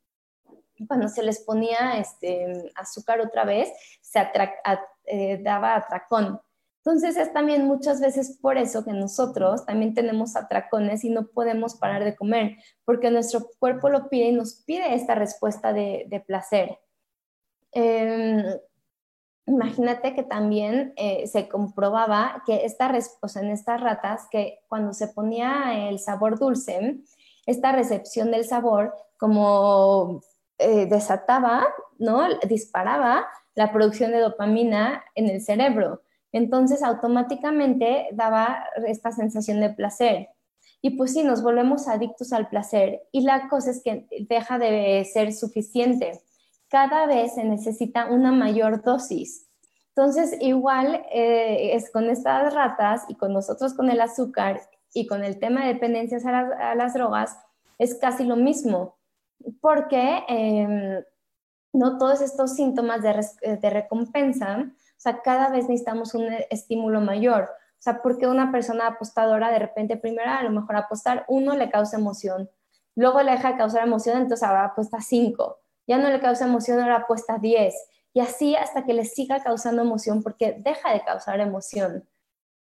cuando 0.87 1.09
se 1.09 1.23
les 1.23 1.41
ponía 1.41 1.99
este 1.99 2.73
azúcar 2.75 3.21
otra 3.21 3.45
vez 3.45 3.71
se 4.01 4.21
eh, 5.05 5.41
daba 5.43 5.77
atracón. 5.77 6.41
Entonces 6.85 7.17
es 7.17 7.33
también 7.33 7.65
muchas 7.67 8.01
veces 8.01 8.39
por 8.41 8.59
eso 8.59 8.85
que 8.85 8.93
nosotros 8.93 9.65
también 9.65 9.95
tenemos 9.95 10.35
atracones 10.35 11.05
y 11.05 11.11
no 11.11 11.29
podemos 11.29 11.77
parar 11.77 12.05
de 12.05 12.17
comer, 12.17 12.57
porque 12.85 13.11
nuestro 13.11 13.49
cuerpo 13.61 13.89
lo 13.89 14.09
pide 14.09 14.25
y 14.27 14.33
nos 14.33 14.55
pide 14.65 14.95
esta 14.95 15.15
respuesta 15.15 15.73
de, 15.73 16.25
placer. 16.27 16.81
Em, 17.71 18.43
imagínate 19.47 20.15
que 20.15 20.23
también 20.23 20.93
eh, 20.97 21.27
se 21.27 21.49
comprobaba 21.49 22.43
que 22.47 22.65
esta 22.65 22.89
respuesta 22.89 23.41
en 23.41 23.51
estas 23.51 23.81
ratas, 23.81 24.29
que 24.31 24.61
cuando 24.69 24.93
se 24.93 25.09
ponía 25.09 25.89
el 25.89 25.99
sabor 25.99 26.39
dulce, 26.39 27.01
esta 27.47 27.73
recepción 27.73 28.31
del 28.31 28.45
sabor 28.45 28.95
como 29.19 30.21
eh, 30.59 30.87
desataba, 30.87 31.67
¿no? 31.99 32.27
Disparaba 32.49 33.27
la 33.55 33.73
producción 33.73 34.13
de 34.13 34.21
dopamina 34.21 35.05
en 35.15 35.29
el 35.29 35.43
cerebro. 35.43 36.03
Entonces, 36.33 36.83
automáticamente 36.83 38.09
daba 38.13 38.65
esta 38.87 39.13
sensación 39.13 39.61
de 39.61 39.71
placer. 39.71 40.29
Y 40.81 40.91
pues 40.91 41.13
sí, 41.13 41.23
nos 41.23 41.43
volvemos 41.43 41.89
adictos 41.89 42.33
al 42.33 42.49
placer. 42.49 43.03
Y 43.13 43.23
la 43.23 43.49
cosa 43.49 43.71
es 43.71 43.83
que 43.83 44.07
deja 44.29 44.59
de 44.59 45.05
ser 45.13 45.33
suficiente. 45.33 46.21
Cada 46.73 47.05
vez 47.05 47.35
se 47.35 47.45
necesita 47.45 48.07
una 48.07 48.33
mayor 48.33 48.83
dosis. 48.83 49.47
Entonces, 49.89 50.35
igual 50.41 51.05
eh, 51.13 51.77
es 51.77 51.93
con 51.93 52.09
estas 52.09 52.55
ratas 52.55 53.05
y 53.09 53.15
con 53.15 53.35
nosotros 53.35 53.75
con 53.75 53.91
el 53.91 54.01
azúcar 54.01 54.63
y 54.95 55.07
con 55.07 55.23
el 55.23 55.39
tema 55.39 55.61
de 55.61 55.75
dependencias 55.75 56.25
a, 56.25 56.75
las 56.75 56.95
drogas, 56.95 57.37
es 57.77 57.97
casi 57.97 58.25
lo 58.25 58.37
mismo. 58.37 58.97
Porque 59.61 60.25
em, 60.29 61.05
no 61.75 61.99
todos 61.99 62.23
estos 62.23 62.55
síntomas 62.55 63.01
eh, 63.43 63.59
de, 63.59 63.69
recompensa, 63.69 64.61
o 64.61 64.97
sea, 64.97 65.21
cada 65.21 65.51
vez 65.51 65.69
necesitamos 65.69 66.15
un 66.15 66.25
estímulo 66.49 67.03
mayor. 67.03 67.51
O 67.73 67.83
sea, 67.83 68.01
porque 68.01 68.27
una 68.27 68.51
persona 68.51 68.87
apostadora 68.87 69.51
de 69.51 69.59
repente 69.59 69.99
primero 69.99 70.31
a 70.31 70.43
lo 70.43 70.51
mejor 70.51 70.77
apostar 70.77 71.27
uno 71.29 71.55
le 71.55 71.69
causa 71.69 71.99
emoción, 71.99 72.49
luego 72.95 73.21
le 73.21 73.33
deja 73.33 73.53
de 73.53 73.59
causar 73.59 73.87
emoción, 73.87 74.17
entonces 74.17 74.43
ahora 74.43 74.65
apuesta 74.65 75.03
cinco, 75.03 75.59
ya 75.87 75.99
no 75.99 76.11
le 76.11 76.21
causa 76.21 76.47
emoción, 76.47 76.81
ahora 76.81 76.97
apuesta 76.97 77.39
diez, 77.39 77.75
y 78.15 78.21
así 78.21 78.55
hasta 78.57 78.85
que 78.85 78.95
le 78.95 79.05
siga 79.05 79.43
causando 79.43 79.83
emoción 79.83 80.23
porque 80.23 80.57
deja 80.59 80.93
de 80.93 81.03
causar 81.03 81.41
emoción. 81.41 82.09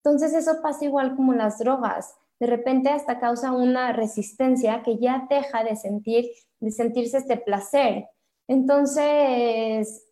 Entonces 0.03 0.33
eso 0.33 0.63
pasa 0.63 0.85
igual 0.85 1.17
como 1.17 1.33
las 1.35 1.59
drogas. 1.59 2.15
De 2.39 2.47
repente 2.47 2.89
hasta 2.89 3.21
causa 3.21 3.53
una 3.53 3.93
resistencia 3.93 4.83
que 4.83 4.99
ya 4.99 5.27
deja 5.29 5.63
de 5.63 5.77
sentir, 5.77 6.31
de 6.61 6.71
sentirse 6.71 7.19
este 7.19 7.37
placer. 7.37 8.07
Entonces, 8.49 10.07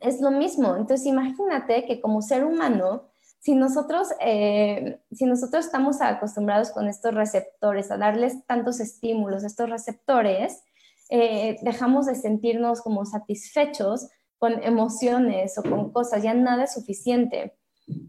es 0.00 0.20
lo 0.20 0.30
mismo. 0.30 0.76
Entonces, 0.76 1.06
imagínate 1.06 1.84
que 1.86 2.00
como 2.00 2.22
ser 2.22 2.44
humano, 2.44 3.08
si 3.38 3.54
nosotros, 3.54 4.08
eh, 4.20 5.00
si 5.12 5.26
nosotros 5.26 5.66
estamos 5.66 6.00
acostumbrados 6.00 6.70
con 6.70 6.88
estos 6.88 7.14
receptores, 7.14 7.90
a 7.90 7.96
darles 7.96 8.44
tantos 8.46 8.80
estímulos, 8.80 9.44
estos 9.44 9.70
receptores, 9.70 10.62
eh, 11.08 11.56
dejamos 11.62 12.06
de 12.06 12.14
sentirnos 12.14 12.82
como 12.82 13.04
satisfechos 13.04 14.08
con 14.38 14.62
emociones 14.62 15.58
o 15.58 15.62
con 15.62 15.92
cosas, 15.92 16.22
ya 16.22 16.34
nada 16.34 16.64
es 16.64 16.74
suficiente. 16.74 17.56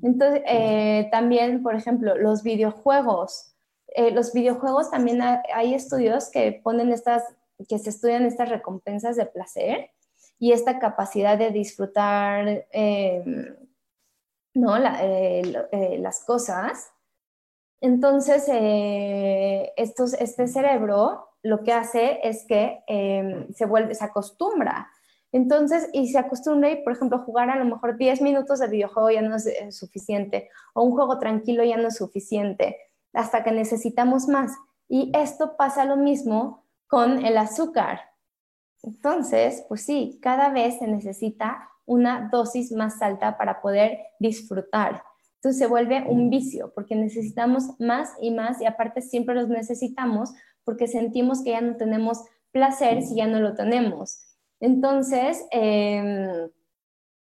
Entonces, 0.04 0.42
eh, 0.46 1.08
también, 1.12 1.64
por 1.64 1.76
ejemplo, 1.76 2.16
los 2.18 2.44
videojuegos. 2.44 3.56
los 4.14 4.34
videojuegos 4.34 4.92
también 4.92 5.20
hay 5.22 5.74
estudios 5.74 6.30
que 6.30 6.62
ponen 6.64 6.92
estas 6.92 7.24
que 7.68 7.80
se 7.80 7.90
estudian 7.90 8.26
estas 8.26 8.50
recompensas 8.50 9.16
de 9.16 9.26
placer 9.26 9.90
y 10.38 10.54
esta 10.54 10.80
capacidad 10.80 11.38
de 11.38 11.52
disfrutar 11.52 12.68
em, 12.72 13.56
¿no? 14.54 14.78
Eh, 14.78 15.98
las 16.00 16.24
cosas. 16.24 16.92
Entonces, 17.82 18.46
este 19.78 20.48
cerebro 20.48 21.29
lo 21.44 21.64
que 21.64 21.74
hace 21.74 22.20
es 22.24 22.46
que 22.46 22.84
em, 22.88 23.52
se 23.54 23.66
vuelve, 23.66 23.96
se 23.96 24.06
acostumbra. 24.06 24.90
Entonces, 25.32 25.90
y 25.94 26.08
se 26.08 26.18
acostumbra 26.18 26.72
y, 26.72 26.84
por 26.84 26.94
ejemplo, 26.94 27.20
jugar 27.20 27.50
a 27.50 27.58
lo 27.58 27.66
mejor 27.66 27.98
10 27.98 28.22
minutos 28.22 28.60
de 28.60 28.68
videojuego 28.68 29.12
ya 29.12 29.22
no 29.22 29.36
es 29.36 29.46
eh, 29.46 29.72
suficiente, 29.72 30.50
o 30.74 30.84
un 30.84 30.92
juego 30.92 31.20
tranquilo 31.20 31.64
ya 31.64 31.78
no 31.78 31.90
es 31.90 31.98
suficiente, 31.98 32.78
hasta 33.14 33.44
que 33.44 33.52
necesitamos 33.52 34.28
más. 34.28 34.52
Y 34.88 35.12
esto 35.16 35.56
pasa 35.56 35.86
lo 35.86 35.98
mismo 35.98 36.66
con 36.88 37.24
el 37.26 37.38
azúcar. 37.38 38.02
Entonces, 38.82 39.64
pues 39.68 39.86
sí, 39.86 40.20
cada 40.22 40.50
vez 40.50 40.80
se 40.80 40.88
necesita 40.88 41.70
una 41.86 42.30
dosis 42.32 42.72
más 42.72 43.02
alta 43.02 43.38
para 43.38 43.62
poder 43.62 44.00
disfrutar. 44.20 45.04
Entonces 45.36 45.60
se 45.60 45.68
vuelve 45.68 46.04
un 46.08 46.30
vicio 46.30 46.72
porque 46.76 46.96
necesitamos 46.96 47.80
más 47.80 48.14
y 48.22 48.32
más 48.32 48.62
y 48.62 48.66
aparte 48.66 49.02
siempre 49.02 49.36
los 49.36 49.48
necesitamos 49.48 50.34
porque 50.70 50.88
sentimos 50.88 51.44
que 51.44 51.50
ya 51.50 51.62
no 51.62 51.78
tenemos 51.78 52.26
placer 52.52 53.02
si 53.02 53.16
ya 53.16 53.26
no 53.26 53.40
lo 53.40 53.56
tenemos. 53.56 54.22
Entonces, 54.60 55.44
em, 55.50 56.48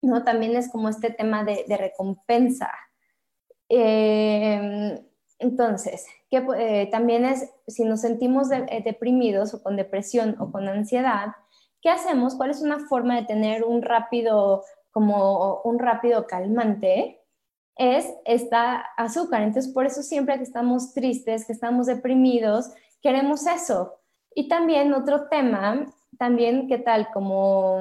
¿no? 0.01 0.23
también 0.23 0.55
es 0.55 0.71
como 0.71 0.87
este 0.87 1.09
tema 1.09 1.43
de, 1.43 1.65
recompensa. 1.77 2.71
Em, 3.67 4.97
entonces, 5.39 6.07
que, 6.29 6.41
eh, 6.57 6.87
también 6.89 7.25
es, 7.25 7.51
si 7.67 7.83
nos 7.83 7.99
sentimos 7.99 8.49
eh, 8.49 8.81
deprimidos 8.85 9.53
o 9.53 9.61
con 9.61 9.75
depresión 9.75 10.37
o 10.39 10.49
con 10.49 10.69
ansiedad, 10.69 11.35
¿qué 11.81 11.89
hacemos? 11.89 12.35
¿Cuál 12.35 12.51
es 12.51 12.61
una 12.61 12.79
forma 12.87 13.17
de 13.17 13.25
tener 13.25 13.65
un 13.65 13.81
rápido, 13.81 14.63
como 14.91 15.59
un 15.65 15.79
rápido 15.79 16.27
calmante? 16.27 17.19
Es 17.75 18.07
esta 18.23 18.77
azúcar. 18.95 19.41
Entonces, 19.41 19.73
por 19.73 19.85
eso 19.85 20.01
siempre 20.01 20.37
que 20.37 20.43
estamos 20.43 20.93
tristes, 20.93 21.45
que 21.45 21.51
estamos 21.51 21.87
deprimidos, 21.87 22.71
queremos 23.03 23.45
eso. 23.45 23.99
Y 24.33 24.47
también 24.47 24.93
otro 24.93 25.27
tema, 25.27 25.85
también 26.17 26.67
qué 26.67 26.79
tal, 26.79 27.09
como, 27.13 27.79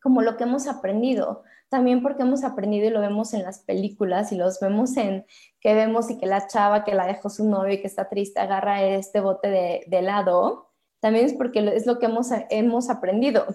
como 0.00 0.22
lo 0.22 0.36
que 0.36 0.44
hemos 0.44 0.68
aprendido, 0.68 1.42
también 1.68 2.02
porque 2.02 2.22
hemos 2.22 2.44
aprendido 2.44 2.86
y 2.86 2.90
lo 2.90 3.00
vemos 3.00 3.34
en 3.34 3.42
las 3.42 3.60
películas 3.60 4.30
y 4.30 4.36
los 4.36 4.60
vemos 4.60 4.96
en 4.96 5.26
que 5.58 5.74
vemos 5.74 6.10
y 6.10 6.18
que 6.18 6.26
la 6.26 6.46
chava 6.46 6.84
que 6.84 6.94
la 6.94 7.06
dejó 7.06 7.30
su 7.30 7.48
novio 7.48 7.72
y 7.72 7.80
que 7.80 7.86
está 7.86 8.08
triste 8.08 8.38
agarra 8.38 8.84
este 8.84 9.20
bote 9.20 9.48
de, 9.48 9.84
helado, 9.90 10.70
también 11.00 11.24
es 11.24 11.32
porque 11.32 11.72
es 11.74 11.86
lo 11.86 11.98
que 11.98 12.06
hemos, 12.06 12.28
hemos 12.50 12.90
aprendido. 12.90 13.46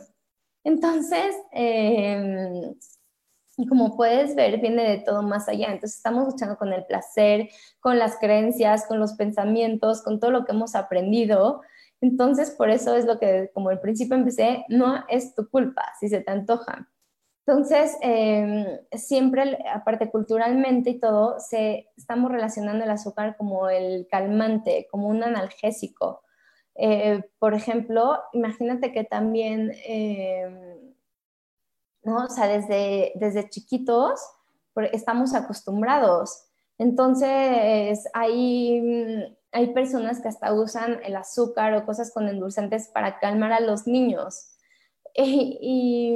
Entonces, 0.65 1.33
eh, 1.53 2.73
y 3.57 3.65
como 3.65 3.97
puedes 3.97 4.35
ver, 4.35 4.61
viene 4.61 4.87
de 4.87 4.99
todo 4.99 5.23
más 5.23 5.49
allá. 5.49 5.67
Entonces 5.67 5.97
estamos 5.97 6.27
luchando 6.27 6.57
con 6.57 6.71
el 6.71 6.85
placer, 6.85 7.49
con 7.79 7.97
las 7.97 8.17
creencias, 8.17 8.85
con 8.85 8.99
los 8.99 9.13
pensamientos, 9.13 10.03
con 10.03 10.19
todo 10.19 10.29
lo 10.29 10.45
que 10.45 10.51
hemos 10.51 10.75
aprendido. 10.75 11.61
Entonces, 11.99 12.51
por 12.51 12.69
eso 12.69 12.95
es 12.95 13.05
lo 13.05 13.17
que, 13.17 13.49
como 13.55 13.69
al 13.69 13.79
principio 13.79 14.15
empecé, 14.15 14.63
no 14.69 15.03
es 15.09 15.33
tu 15.33 15.49
culpa 15.49 15.83
si 15.99 16.07
se 16.07 16.21
te 16.21 16.31
antoja. 16.31 16.87
Entonces, 17.47 17.97
em, 18.01 18.65
siempre, 18.91 19.57
aparte 19.73 20.11
culturalmente 20.11 20.91
y 20.91 20.99
todo, 20.99 21.39
se, 21.39 21.89
estamos 21.97 22.31
relacionando 22.31 22.83
el 22.83 22.91
azúcar 22.91 23.37
como 23.37 23.69
el 23.69 24.07
calmante, 24.11 24.87
como 24.91 25.07
un 25.07 25.23
analgésico. 25.23 26.21
Eh, 26.75 27.23
por 27.39 27.55
ejemplo, 27.55 28.19
imagínate 28.33 28.91
que 28.91 29.03
también 29.03 29.71
em, 29.87 30.76
¿no? 32.07 32.23
O 32.25 32.29
sea, 32.29 32.47
desde, 32.47 33.11
desde 33.15 33.49
chiquitos 33.49 34.19
estamos 34.91 35.33
acostumbrados. 35.33 36.45
Entonces, 36.77 38.07
hay, 38.13 39.35
hay 39.51 39.73
personas 39.73 40.21
que 40.21 40.27
hasta 40.27 40.53
usan 40.53 40.99
el 41.03 41.15
azúcar 41.15 41.73
o 41.73 41.85
cosas 41.85 42.11
con 42.13 42.29
endulzantes 42.29 42.87
para 42.89 43.19
calmar 43.19 43.51
a 43.51 43.59
los 43.59 43.87
niños. 43.87 44.53
Y, 45.19 46.15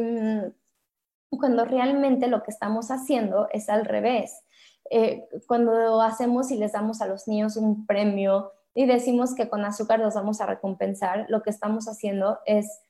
cuando 1.40 1.64
realmente 1.64 2.28
lo 2.28 2.44
que 2.44 2.52
estamos 2.52 2.92
haciendo 2.92 3.48
es 3.52 3.70
al 3.70 3.86
revés. 3.86 4.44
Eh, 4.92 5.28
cuando 5.48 6.02
hacemos 6.02 6.52
y 6.52 6.58
les 6.58 6.74
damos 6.74 7.02
a 7.02 7.08
los 7.08 7.26
niños 7.26 7.56
un 7.56 7.86
premio 7.88 8.52
y 8.76 8.86
decimos 8.86 9.34
que 9.34 9.48
con 9.50 9.64
azúcar 9.64 10.00
los 10.00 10.14
vamos 10.14 10.42
a 10.42 10.46
recompensar, 10.46 11.26
lo 11.30 11.42
que 11.42 11.50
estamos 11.50 11.86
haciendo 11.88 12.40
es, 12.46 12.82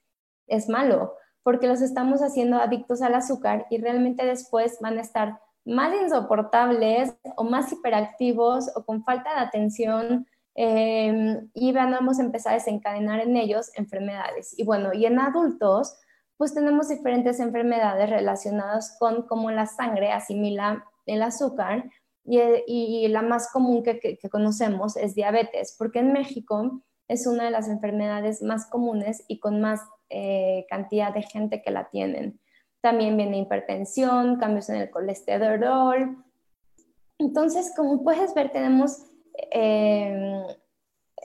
es 0.47 0.67
malo 0.67 1.13
porque 1.43 1.67
los 1.67 1.81
estamos 1.81 2.21
haciendo 2.21 2.57
adictos 2.57 3.01
al 3.01 3.15
azúcar 3.15 3.65
y 3.69 3.77
realmente 3.77 4.25
después 4.25 4.77
van 4.81 4.97
a 4.97 5.01
estar 5.01 5.39
más 5.65 5.93
insoportables 6.01 7.13
o 7.35 7.43
más 7.43 7.71
hiperactivos 7.71 8.71
o 8.75 8.83
con 8.83 9.03
falta 9.03 9.33
de 9.33 9.41
atención 9.41 10.27
em, 10.55 11.49
y 11.53 11.71
vamos 11.71 12.19
a 12.19 12.23
empezar 12.23 12.53
a 12.53 12.55
desencadenar 12.55 13.19
en 13.19 13.37
ellos 13.37 13.71
enfermedades. 13.75 14.57
Y 14.57 14.63
bueno, 14.63 14.93
y 14.93 15.05
en 15.05 15.19
adultos, 15.19 15.95
pues 16.37 16.53
tenemos 16.53 16.89
diferentes 16.89 17.39
enfermedades 17.39 18.09
relacionadas 18.09 18.97
con 18.99 19.23
cómo 19.27 19.51
la 19.51 19.67
sangre 19.67 20.11
asimila 20.11 20.83
el 21.05 21.21
azúcar 21.23 21.89
y, 22.23 23.07
la 23.07 23.21
más 23.21 23.51
común 23.51 23.83
que, 23.83 23.99
que 23.99 24.29
conocemos 24.29 24.95
es 24.95 25.15
diabetes, 25.15 25.75
porque 25.77 25.99
en 25.99 26.13
México 26.13 26.81
es 27.07 27.27
una 27.27 27.45
de 27.45 27.51
las 27.51 27.67
enfermedades 27.67 28.41
más 28.41 28.67
comunes 28.67 29.23
y 29.27 29.39
con 29.39 29.59
más 29.59 29.81
eh, 30.11 30.65
cantidad 30.69 31.13
de 31.13 31.23
gente 31.23 31.61
que 31.61 31.71
la 31.71 31.89
tienen. 31.89 32.39
También 32.81 33.15
viene 33.15 33.39
hipertensión, 33.39 34.37
cambios 34.37 34.69
en 34.69 34.75
el 34.75 34.89
colesterol. 34.89 36.17
Entonces, 37.17 37.73
como 37.75 38.03
puedes 38.03 38.33
ver, 38.33 38.51
tenemos, 38.51 39.05
eh, 39.51 40.43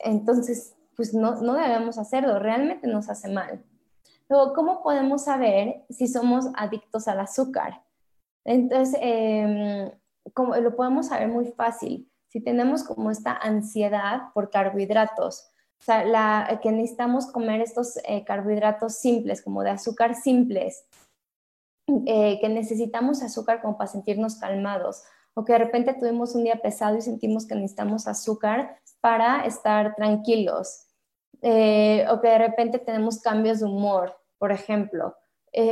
entonces, 0.04 0.76
pues 0.94 1.14
no, 1.14 1.40
no 1.40 1.54
debemos 1.54 1.98
hacerlo, 1.98 2.38
realmente 2.38 2.86
nos 2.86 3.08
hace 3.08 3.28
mal. 3.28 3.64
Luego, 4.28 4.52
¿cómo 4.54 4.82
podemos 4.82 5.24
saber 5.24 5.84
si 5.88 6.08
somos 6.08 6.46
adictos 6.56 7.08
al 7.08 7.20
azúcar? 7.20 7.82
Entonces, 8.44 8.98
em, 9.00 9.90
como 10.32 10.56
lo 10.56 10.74
podemos 10.76 11.08
saber 11.08 11.28
muy 11.28 11.46
fácil. 11.46 12.10
Si 12.28 12.40
tenemos 12.40 12.84
como 12.84 13.10
esta 13.10 13.32
ansiedad 13.32 14.32
por 14.34 14.50
carbohidratos, 14.50 15.48
o 15.80 15.84
sea, 15.84 16.04
la, 16.04 16.60
que 16.62 16.72
necesitamos 16.72 17.26
comer 17.26 17.60
estos 17.60 17.98
eh, 18.04 18.24
carbohidratos 18.24 18.96
simples, 18.96 19.42
como 19.42 19.62
de 19.62 19.70
azúcar 19.70 20.14
simples, 20.14 20.84
eh, 22.06 22.38
que 22.40 22.48
necesitamos 22.48 23.22
azúcar 23.22 23.60
como 23.60 23.76
para 23.76 23.88
sentirnos 23.88 24.36
calmados, 24.36 25.02
o 25.34 25.44
que 25.44 25.52
de 25.52 25.58
repente 25.58 25.94
tuvimos 25.94 26.34
un 26.34 26.44
día 26.44 26.60
pesado 26.60 26.96
y 26.96 27.02
sentimos 27.02 27.46
que 27.46 27.54
necesitamos 27.54 28.08
azúcar 28.08 28.78
para 29.00 29.44
estar 29.44 29.94
tranquilos, 29.94 30.86
eh, 31.42 32.06
o 32.10 32.20
que 32.20 32.28
de 32.28 32.38
repente 32.38 32.78
tenemos 32.78 33.20
cambios 33.20 33.60
de 33.60 33.66
humor, 33.66 34.16
por 34.38 34.52
ejemplo. 34.52 35.14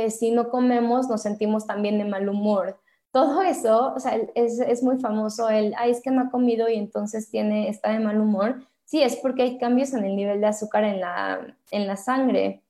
si 0.09 0.31
no 0.31 0.49
comemos, 0.49 1.09
nos 1.09 1.21
sentimos 1.21 1.67
también 1.67 1.97
de 1.97 2.05
mal 2.05 2.27
humor. 2.29 2.79
Todo 3.11 3.41
eso, 3.43 3.93
o 3.93 3.99
sea, 3.99 4.15
es, 4.33 4.59
es 4.59 4.81
muy 4.81 4.97
famoso 4.97 5.49
el, 5.49 5.73
ay, 5.77 5.91
es 5.91 6.01
que 6.01 6.11
no 6.11 6.21
ha 6.21 6.31
comido 6.31 6.69
y 6.69 6.75
entonces 6.75 7.29
tiene, 7.29 7.69
está 7.69 7.91
de 7.91 7.99
mal 7.99 8.19
humor 8.19 8.65
Sí, 8.85 9.01
es 9.01 9.15
porque 9.17 9.41
hay 9.43 9.57
cambios 9.57 9.93
en 9.93 10.05
el 10.05 10.15
nivel 10.15 10.41
de 10.41 10.47
azúcar 10.47 10.83
en 10.83 11.01
la, 11.01 11.57
en 11.71 11.87
la 11.87 11.97
sangre. 11.97 12.63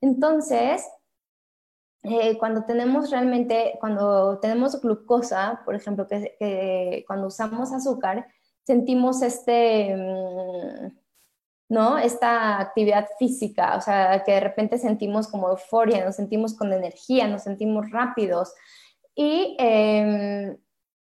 Entonces, 0.00 0.86
eh, 2.04 2.38
cuando 2.38 2.64
tenemos 2.64 3.10
realmente, 3.10 3.76
cuando 3.80 4.38
tenemos 4.38 4.80
glucosa, 4.80 5.62
por 5.64 5.74
ejemplo, 5.74 6.06
que, 6.06 7.04
cuando 7.06 7.26
usamos 7.26 7.72
azúcar, 7.72 8.26
sentimos 8.64 9.22
este, 9.22 9.96
mm, 9.96 10.98
¿no? 11.70 11.98
Esta 11.98 12.60
actividad 12.60 13.08
física, 13.18 13.76
o 13.76 13.80
sea, 13.80 14.22
que 14.24 14.32
de 14.32 14.40
repente 14.40 14.78
sentimos 14.78 15.28
como 15.28 15.50
euforia, 15.50 16.04
nos 16.04 16.16
sentimos 16.16 16.54
con 16.54 16.72
energía, 16.72 17.26
nos 17.28 17.42
sentimos 17.42 17.90
rápidos. 17.90 18.54
Y, 19.14 19.56
em, 19.58 20.56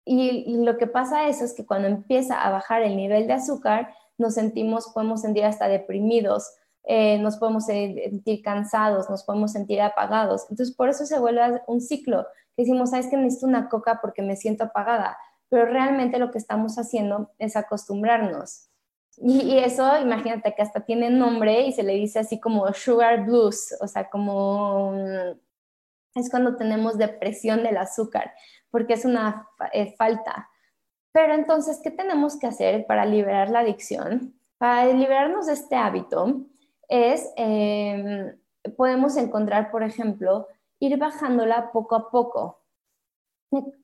y, 0.05 0.57
lo 0.63 0.77
que 0.77 0.87
pasa 0.87 1.27
es 1.27 1.53
que 1.53 1.65
cuando 1.65 1.87
empieza 1.87 2.41
a 2.41 2.51
bajar 2.51 2.81
el 2.83 2.95
nivel 2.95 3.27
de 3.27 3.33
azúcar, 3.33 3.93
nos 4.17 4.33
sentimos, 4.35 4.91
podemos 4.93 5.21
sentir 5.21 5.45
hasta 5.45 5.67
deprimidos, 5.67 6.49
eh, 6.83 7.17
nos 7.19 7.37
podemos 7.37 7.65
sentir 7.65 8.41
cansados, 8.43 9.09
nos 9.09 9.23
podemos 9.23 9.51
sentir 9.51 9.81
apagados. 9.81 10.43
Entonces, 10.49 10.75
por 10.75 10.89
eso 10.89 11.05
se 11.05 11.19
vuelve 11.19 11.61
un 11.67 11.81
ciclo. 11.81 12.27
Que 12.55 12.63
decimos, 12.63 12.91
sabes 12.91 13.07
que 13.07 13.17
necesito 13.17 13.47
una 13.47 13.69
coca 13.69 13.99
porque 14.01 14.21
me 14.21 14.35
siento 14.35 14.65
apagada, 14.65 15.17
pero 15.49 15.65
realmente 15.65 16.19
lo 16.19 16.31
que 16.31 16.37
estamos 16.37 16.77
haciendo 16.77 17.31
es 17.39 17.55
acostumbrarnos. 17.55 18.69
Y, 19.17 19.57
eso, 19.59 19.97
imagínate 19.99 20.53
que 20.53 20.61
hasta 20.61 20.81
tiene 20.81 21.09
nombre 21.09 21.61
y 21.61 21.71
se 21.71 21.83
le 21.83 21.93
dice 21.93 22.19
así 22.19 22.39
como 22.39 22.71
sugar 22.73 23.25
blues, 23.25 23.75
o 23.79 23.87
sea, 23.87 24.09
como 24.09 24.91
mm, 24.91 25.39
es 26.15 26.29
cuando 26.29 26.55
tenemos 26.55 26.97
depresión 26.97 27.63
del 27.63 27.77
azúcar, 27.77 28.33
porque 28.69 28.93
es 28.93 29.05
una 29.05 29.47
eh, 29.73 29.95
falta. 29.97 30.49
Pero 31.15 31.33
entonces, 31.33 31.79
¿qué 31.81 31.91
tenemos 31.91 32.37
que 32.37 32.45
hacer 32.45 32.85
para 32.87 33.05
liberar 33.05 33.49
la 33.49 33.59
adicción? 33.59 34.33
Para 34.57 34.91
liberarnos 34.91 35.45
de 35.45 35.53
este 35.53 35.77
hábito 35.77 36.41
es 36.89 37.31
em, 37.37 38.37
podemos 38.75 39.15
encontrar, 39.15 39.71
por 39.71 39.81
ejemplo, 39.83 40.49
ir 40.77 40.97
bajándola 40.97 41.71
poco 41.71 41.95
a 41.95 42.11
poco. 42.11 42.59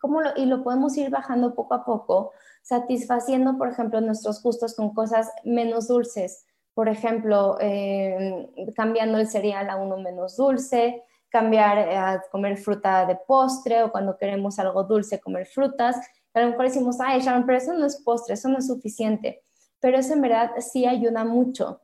¿Cómo 0.01 0.19
y 0.35 0.45
lo 0.45 0.61
podemos 0.61 0.97
ir 0.97 1.09
bajando 1.09 1.55
poco 1.55 1.73
a 1.73 1.85
poco, 1.85 2.33
satisfaciendo, 2.63 3.57
por 3.57 3.69
ejemplo, 3.69 4.01
nuestros 4.01 4.43
gustos 4.43 4.75
con 4.75 4.93
cosas 4.93 5.31
menos 5.45 5.87
dulces. 5.87 6.45
Por 6.73 6.89
ejemplo, 6.89 7.55
eh, 7.61 8.51
cambiando 8.75 9.17
el 9.19 9.29
cereal 9.29 9.69
a 9.69 9.77
uno 9.77 9.95
menos 9.95 10.35
dulce, 10.35 11.05
cambiar 11.29 11.77
eh, 11.77 11.95
a 11.95 12.21
comer 12.29 12.57
fruta 12.57 13.05
de 13.05 13.15
postre 13.15 13.83
o 13.83 13.91
cuando 13.93 14.17
queremos 14.17 14.59
algo 14.59 14.83
dulce, 14.83 15.21
comer 15.21 15.45
frutas. 15.45 15.95
A 16.33 16.41
lo 16.41 16.51
mejor 16.51 16.65
decimos, 16.65 16.97
ay, 16.99 17.21
Sharon, 17.21 17.45
pero 17.45 17.57
eso 17.57 17.73
no 17.73 17.85
es 17.85 18.01
postre, 18.01 18.35
eso 18.35 18.49
no 18.49 18.59
es 18.59 18.67
suficiente. 18.67 19.43
Pero 19.79 19.97
eso 19.97 20.13
en 20.13 20.21
verdad 20.21 20.51
sí 20.59 20.85
ayuda 20.85 21.25
mucho. 21.25 21.81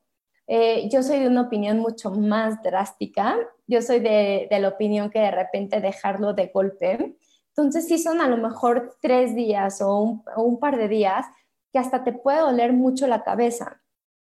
Eh, 0.48 0.88
yo 0.90 1.04
soy 1.04 1.20
de 1.20 1.28
una 1.28 1.42
opinión 1.42 1.80
mucho 1.80 2.12
más 2.12 2.64
drástica. 2.64 3.38
Yo 3.68 3.82
soy 3.82 4.00
de, 4.00 4.48
la 4.50 4.70
opinión 4.70 5.10
que 5.10 5.20
de 5.20 5.32
repente 5.32 5.82
dejarlo 5.82 6.34
de 6.34 6.48
golpe. 6.48 7.18
Entonces, 7.50 7.88
sí 7.88 7.98
son 7.98 8.22
a 8.22 8.30
lo 8.30 8.38
mejor 8.38 8.98
tres 9.02 9.36
días 9.36 9.82
o 9.82 10.24
un, 10.38 10.60
par 10.60 10.78
de 10.78 10.88
días 10.88 11.26
que 11.74 11.80
hasta 11.80 12.04
te 12.04 12.14
puede 12.14 12.40
doler 12.40 12.72
mucho 12.72 13.08
la 13.08 13.24
cabeza. 13.24 13.82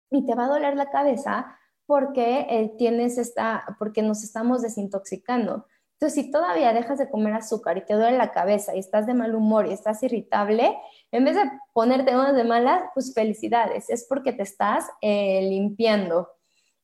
Y 0.09 0.25
te 0.25 0.33
va 0.33 0.45
a 0.45 0.49
doler 0.49 0.75
la 0.75 0.89
cabeza 0.89 1.55
porque 1.85 2.47
eh, 2.49 2.73
tienes 2.77 3.17
esta, 3.17 3.75
porque 3.77 4.01
nos 4.01 4.23
estamos 4.23 4.63
desintoxicando. 4.63 5.67
Entonces, 5.99 6.23
si 6.23 6.31
todavía 6.31 6.71
dejas 6.71 6.97
de 6.97 7.09
comer 7.09 7.33
azúcar 7.33 7.77
y 7.77 7.83
te 7.83 7.93
duele 7.93 8.17
la 8.17 8.31
cabeza 8.31 8.73
y 8.73 8.79
estás 8.79 9.05
de 9.05 9.13
mal 9.13 9.35
humor 9.35 9.67
y 9.67 9.73
estás 9.73 10.01
irritable, 10.01 10.77
en 11.11 11.25
vez 11.25 11.35
de 11.35 11.41
ponerte 11.73 12.15
unas 12.15 12.33
de 12.37 12.45
malas, 12.45 12.83
pues 12.93 13.13
felicidades, 13.13 13.89
es 13.89 14.05
porque 14.07 14.31
te 14.31 14.43
estás 14.43 14.85
eh, 15.01 15.41
limpiando. 15.41 16.29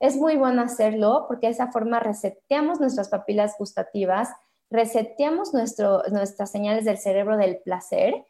Es 0.02 0.18
muy 0.18 0.36
bueno 0.36 0.62
hacerlo 0.62 1.28
porque 1.30 1.48
de 1.48 1.54
esa 1.54 1.72
forma 1.72 2.02
reseteamos 2.02 2.82
nuestras 2.82 3.08
papilas 3.08 3.56
gustativas, 3.58 4.34
reseteamos 4.70 5.54
nuestro, 5.54 6.04
nuestras 6.12 6.52
señales 6.52 6.84
del 6.84 6.98
cerebro 6.98 7.38
del 7.38 7.60
placer 7.60 8.26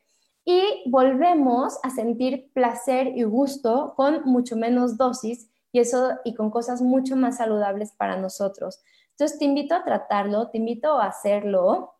y 0.45 0.84
volvemos 0.86 1.80
a 1.82 1.89
sentir 1.89 2.52
placer 2.54 3.08
y 3.08 3.24
gusto 3.24 3.93
con 3.95 4.24
mucho 4.26 4.56
menos 4.56 4.98
dosis 4.98 5.50
y 5.71 5.80
eso 5.80 6.12
y 6.24 6.36
con 6.36 6.52
cosas 6.52 6.84
mucho 6.84 7.15
más 7.15 7.38
saludables 7.38 7.91
para 7.91 8.17
nosotros. 8.17 8.84
Entonces 9.17 9.39
te 9.39 9.45
invito 9.45 9.75
a 9.75 9.84
tratarlo, 9.84 10.49
te 10.49 10.58
invito 10.58 10.99
a 10.99 11.08
hacerlo. 11.08 11.93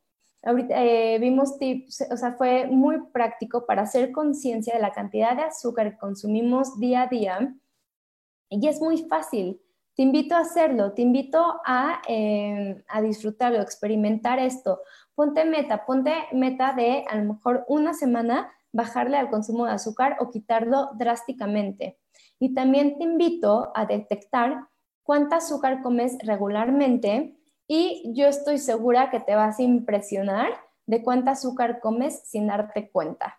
Ahorita 0.43 0.84
eh, 0.84 1.17
vimos 1.17 1.58
tips, 1.58 2.08
o 2.12 2.17
sea, 2.17 2.34
fue 2.34 2.67
muy 2.67 3.08
práctico 3.13 3.65
para 3.65 3.84
hacer 3.84 4.12
conciencia 4.12 4.75
de 4.75 4.82
la 4.82 4.91
cantidad 4.91 5.36
de 5.36 5.43
azúcar 5.43 5.91
que 5.91 5.97
consumimos 5.97 6.78
día 6.78 7.04
a 7.04 7.08
día 7.08 7.56
y 8.49 8.67
es 8.67 8.82
muy 8.82 8.97
fácil. 9.08 9.62
Te 9.95 10.04
invito 10.04 10.36
a 10.36 10.39
hacerlo, 10.39 10.91
te 10.91 11.04
invito 11.04 11.62
a, 11.65 12.01
eh, 12.08 12.84
a 12.89 13.01
disfrutarlo, 13.01 13.62
experimentar 13.62 14.39
esto. 14.39 14.82
Ponte 15.15 15.45
meta, 15.45 15.86
ponte 15.86 16.13
meta 16.34 16.73
de 16.73 17.06
a 17.10 17.15
lo 17.15 17.34
mejor 17.34 17.63
una 17.69 17.93
semana 17.93 18.51
bajarle 18.73 19.15
al 19.15 19.30
consumo 19.30 19.65
de 19.65 19.71
azúcar 19.71 20.17
o 20.19 20.30
quitarlo 20.30 20.89
drásticamente. 20.95 21.97
Y 22.39 22.54
también 22.54 22.97
te 22.97 23.06
invito 23.06 23.71
a 23.73 23.86
detectar 23.86 24.67
cuánta 25.06 25.38
azúcar 25.38 25.82
comes 25.82 26.18
regularmente 26.24 27.38
y 27.68 28.12
yo 28.13 28.28
estoy 28.28 28.58
segura 28.58 29.10
que 29.10 29.20
te 29.20 29.36
vas 29.36 29.60
a 29.60 29.63
impresionar 29.63 30.50
de 30.88 31.02
cuánta 31.04 31.32
azúcar 31.32 31.80
comes 31.80 32.22
sin 32.26 32.48
darte 32.48 32.89
cuenta. 32.91 33.38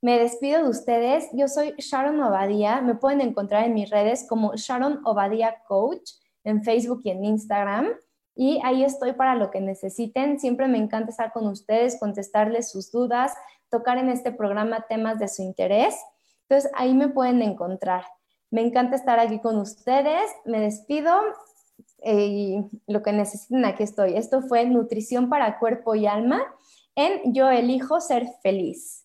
Me 0.00 0.18
despido 0.18 0.62
de 0.62 0.68
ustedes. 0.68 1.28
Yo 1.32 1.48
soy 1.48 1.74
Sharon 1.78 2.22
Obadía. 2.22 2.80
Me 2.80 2.94
pueden 2.94 3.20
encontrar 3.20 3.64
en 3.64 3.74
mis 3.74 3.90
redes 3.90 4.26
como 4.28 4.54
Sharon 4.54 5.00
Obadía 5.04 5.62
Coach 5.66 6.12
en 6.44 6.62
Facebook 6.62 7.00
y 7.04 7.10
en 7.10 7.24
Instagram. 7.24 7.88
Y 8.34 8.60
ahí 8.62 8.84
estoy 8.84 9.14
para 9.14 9.34
lo 9.34 9.50
que 9.50 9.60
necesiten. 9.60 10.38
Siempre 10.38 10.68
me 10.68 10.78
encanta 10.78 11.10
estar 11.10 11.32
con 11.32 11.46
ustedes, 11.46 11.98
contestarles 11.98 12.70
sus 12.70 12.92
dudas, 12.92 13.34
tocar 13.70 13.96
en 13.98 14.10
este 14.10 14.32
programa 14.32 14.86
temas 14.86 15.18
de 15.18 15.28
su 15.28 15.42
interés. 15.42 15.96
Entonces 16.42 16.70
ahí 16.76 16.94
me 16.94 17.08
pueden 17.08 17.40
encontrar. 17.42 18.04
Me 18.56 18.62
encanta 18.62 18.96
estar 18.96 19.20
aquí 19.20 19.38
con 19.38 19.58
ustedes. 19.58 20.22
Me 20.46 20.58
despido 20.58 21.12
eh, 21.98 22.24
y 22.26 22.64
lo 22.86 23.02
que 23.02 23.12
necesiten, 23.12 23.66
aquí 23.66 23.82
estoy. 23.82 24.16
Esto 24.16 24.40
fue 24.40 24.64
Nutrición 24.64 25.28
para 25.28 25.58
Cuerpo 25.58 25.94
y 25.94 26.06
Alma 26.06 26.42
en 26.94 27.34
Yo 27.34 27.50
elijo 27.50 28.00
ser 28.00 28.26
feliz. 28.42 29.04